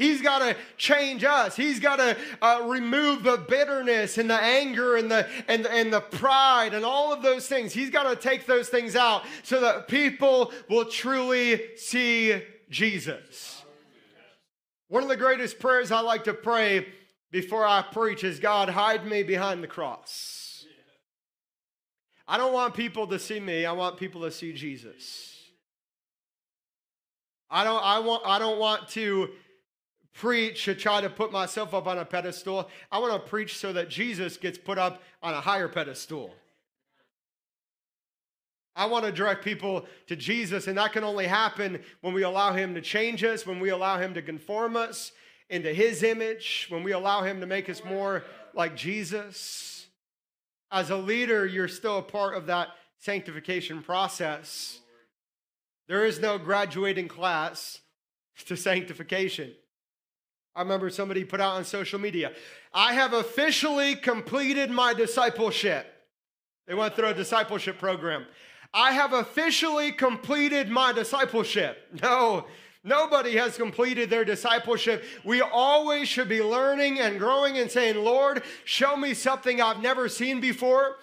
[0.00, 1.54] He's got to change us.
[1.54, 6.00] He's got to uh, remove the bitterness and the anger and the, and, and the
[6.00, 7.74] pride and all of those things.
[7.74, 12.40] He's got to take those things out so that people will truly see
[12.70, 13.62] Jesus.
[14.88, 16.86] One of the greatest prayers I like to pray
[17.30, 20.64] before I preach is God, hide me behind the cross.
[22.26, 23.66] I don't want people to see me.
[23.66, 25.36] I want people to see Jesus.
[27.50, 29.28] I don't, I want, I don't want to
[30.20, 32.68] preach to try to put myself up on a pedestal.
[32.92, 36.34] I want to preach so that Jesus gets put up on a higher pedestal.
[38.76, 42.52] I want to direct people to Jesus, and that can only happen when we allow
[42.52, 45.12] Him to change us, when we allow Him to conform us
[45.48, 49.86] into His image, when we allow Him to make us more like Jesus.
[50.70, 52.68] As a leader, you're still a part of that
[52.98, 54.80] sanctification process.
[55.88, 57.80] There is no graduating class
[58.46, 59.52] to sanctification.
[60.60, 62.32] I remember somebody put out on social media,
[62.74, 65.86] I have officially completed my discipleship.
[66.66, 68.26] They went through a discipleship program.
[68.74, 71.78] I have officially completed my discipleship.
[72.02, 72.44] No,
[72.84, 75.02] nobody has completed their discipleship.
[75.24, 80.10] We always should be learning and growing and saying, Lord, show me something I've never
[80.10, 80.96] seen before.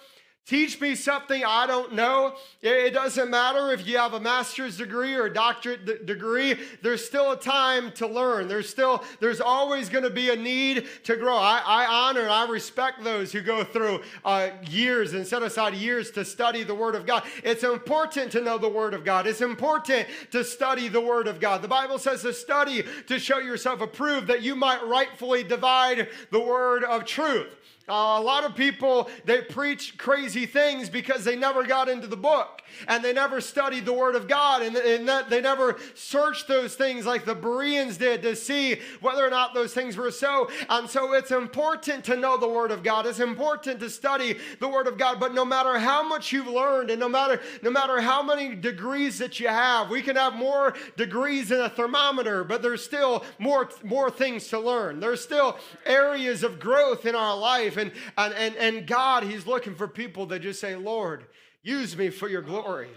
[0.48, 2.32] Teach me something I don't know.
[2.62, 6.58] It doesn't matter if you have a master's degree or a doctorate degree.
[6.80, 8.48] There's still a time to learn.
[8.48, 11.36] There's still, there's always going to be a need to grow.
[11.36, 15.74] I, I honor and I respect those who go through uh, years and set aside
[15.74, 17.24] years to study the Word of God.
[17.44, 19.26] It's important to know the Word of God.
[19.26, 21.60] It's important to study the Word of God.
[21.60, 26.40] The Bible says to study to show yourself approved that you might rightfully divide the
[26.40, 27.48] Word of truth.
[27.88, 32.16] Uh, a lot of people, they preach crazy things because they never got into the
[32.16, 36.48] book and they never studied the Word of God and, and that they never searched
[36.48, 40.50] those things like the Bereans did to see whether or not those things were so.
[40.68, 43.06] And so it's important to know the Word of God.
[43.06, 45.18] It's important to study the Word of God.
[45.18, 49.18] But no matter how much you've learned and no matter, no matter how many degrees
[49.18, 53.70] that you have, we can have more degrees in a thermometer, but there's still more,
[53.82, 55.00] more things to learn.
[55.00, 59.74] There's still areas of growth in our life and, and, and, and God, He's looking
[59.74, 61.26] for people that just say, Lord,
[61.62, 62.88] use me for your glory.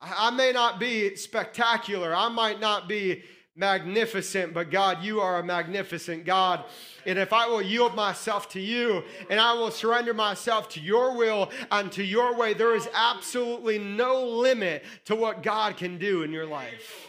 [0.00, 3.22] I, I may not be spectacular, I might not be
[3.56, 6.64] magnificent, but God, you are a magnificent God.
[7.04, 11.16] And if I will yield myself to you and I will surrender myself to your
[11.16, 16.22] will and to your way, there is absolutely no limit to what God can do
[16.22, 17.08] in your life.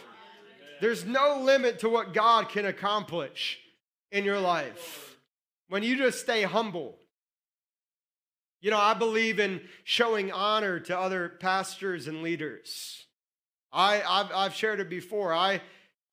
[0.80, 3.60] There's no limit to what God can accomplish
[4.10, 5.11] in your life
[5.72, 6.98] when you just stay humble.
[8.60, 13.06] You know, I believe in showing honor to other pastors and leaders.
[13.72, 15.32] I, I've, I've shared it before.
[15.32, 15.62] I,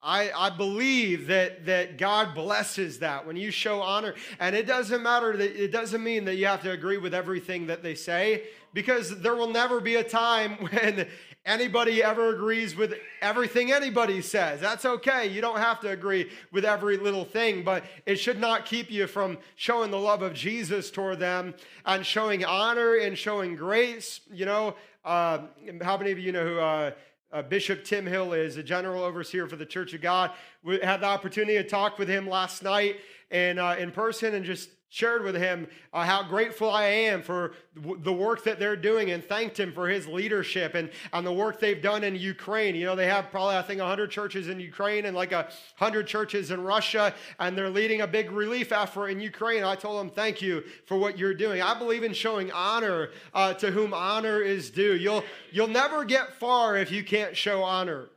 [0.02, 4.16] I, I believe that, that God blesses that when you show honor.
[4.40, 7.68] And it doesn't matter that it doesn't mean that you have to agree with everything
[7.68, 8.44] that they say,
[8.74, 11.06] because there will never be a time when
[11.46, 14.60] anybody ever agrees with everything anybody says.
[14.60, 15.28] That's okay.
[15.28, 19.08] You don't have to agree with every little thing, but it should not keep you
[19.08, 21.54] from showing the love of Jesus toward them
[21.86, 24.22] and showing honor and showing grace.
[24.32, 25.40] You know, uh,
[25.82, 26.60] how many of you know who?
[26.60, 26.92] Uh,
[27.32, 30.32] uh, Bishop Tim Hill is a general overseer for the Church of God.
[30.64, 32.98] We had the opportunity to talk with him last night
[33.30, 37.54] and uh, in person and just shared with him uh, how grateful I am for
[37.76, 41.32] w- the work that they're doing and thanked him for his leadership and, and the
[41.32, 42.74] work they've done in Ukraine.
[42.76, 46.50] You know, they have probably, I think, 100 churches in Ukraine and like 100 churches
[46.50, 49.64] in Russia, and they're leading a big relief effort in Ukraine.
[49.64, 51.62] I told them, thank you for what you're doing.
[51.62, 54.96] I believe in showing honor uh, to whom honor is due.
[54.96, 58.10] You'll, you'll never get far if you can't show honor.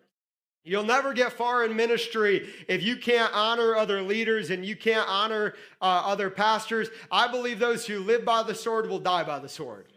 [0.65, 5.09] You'll never get far in ministry if you can't honor other leaders and you can't
[5.09, 6.89] honor uh, other pastors.
[7.11, 9.89] I believe those who live by the sword will die by the sword.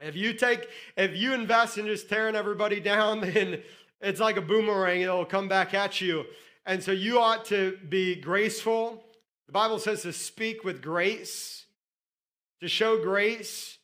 [0.00, 3.62] If you take, if you invest in just tearing everybody down, then
[4.00, 6.24] it's like a boomerang, it'll come back at you.
[6.66, 9.02] And so you ought to be graceful.
[9.46, 11.64] The Bible says to speak with grace,
[12.60, 13.78] to show grace,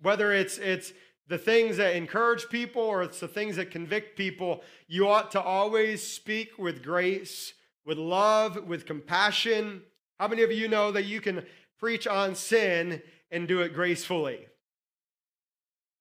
[0.00, 0.92] whether it's, it's,
[1.30, 5.40] the things that encourage people or it's the things that convict people, you ought to
[5.40, 7.54] always speak with grace,
[7.86, 9.80] with love, with compassion.
[10.18, 11.46] How many of you know that you can
[11.78, 13.00] preach on sin
[13.30, 14.48] and do it gracefully?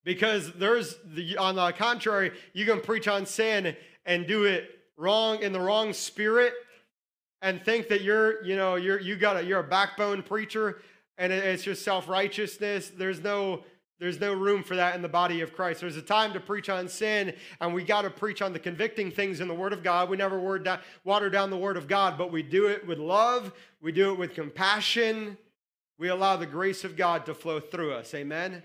[0.03, 3.75] Because there's, the, on the contrary, you can preach on sin
[4.07, 4.67] and do it
[4.97, 6.53] wrong in the wrong spirit
[7.43, 10.81] and think that you're, you know, you're, you got a, you're a backbone preacher
[11.19, 12.89] and it's just self righteousness.
[12.97, 13.63] There's no,
[13.99, 15.81] there's no room for that in the body of Christ.
[15.81, 19.11] There's a time to preach on sin, and we got to preach on the convicting
[19.11, 20.09] things in the Word of God.
[20.09, 20.39] We never
[21.03, 24.17] water down the Word of God, but we do it with love, we do it
[24.17, 25.37] with compassion.
[25.97, 28.13] We allow the grace of God to flow through us.
[28.15, 28.63] Amen.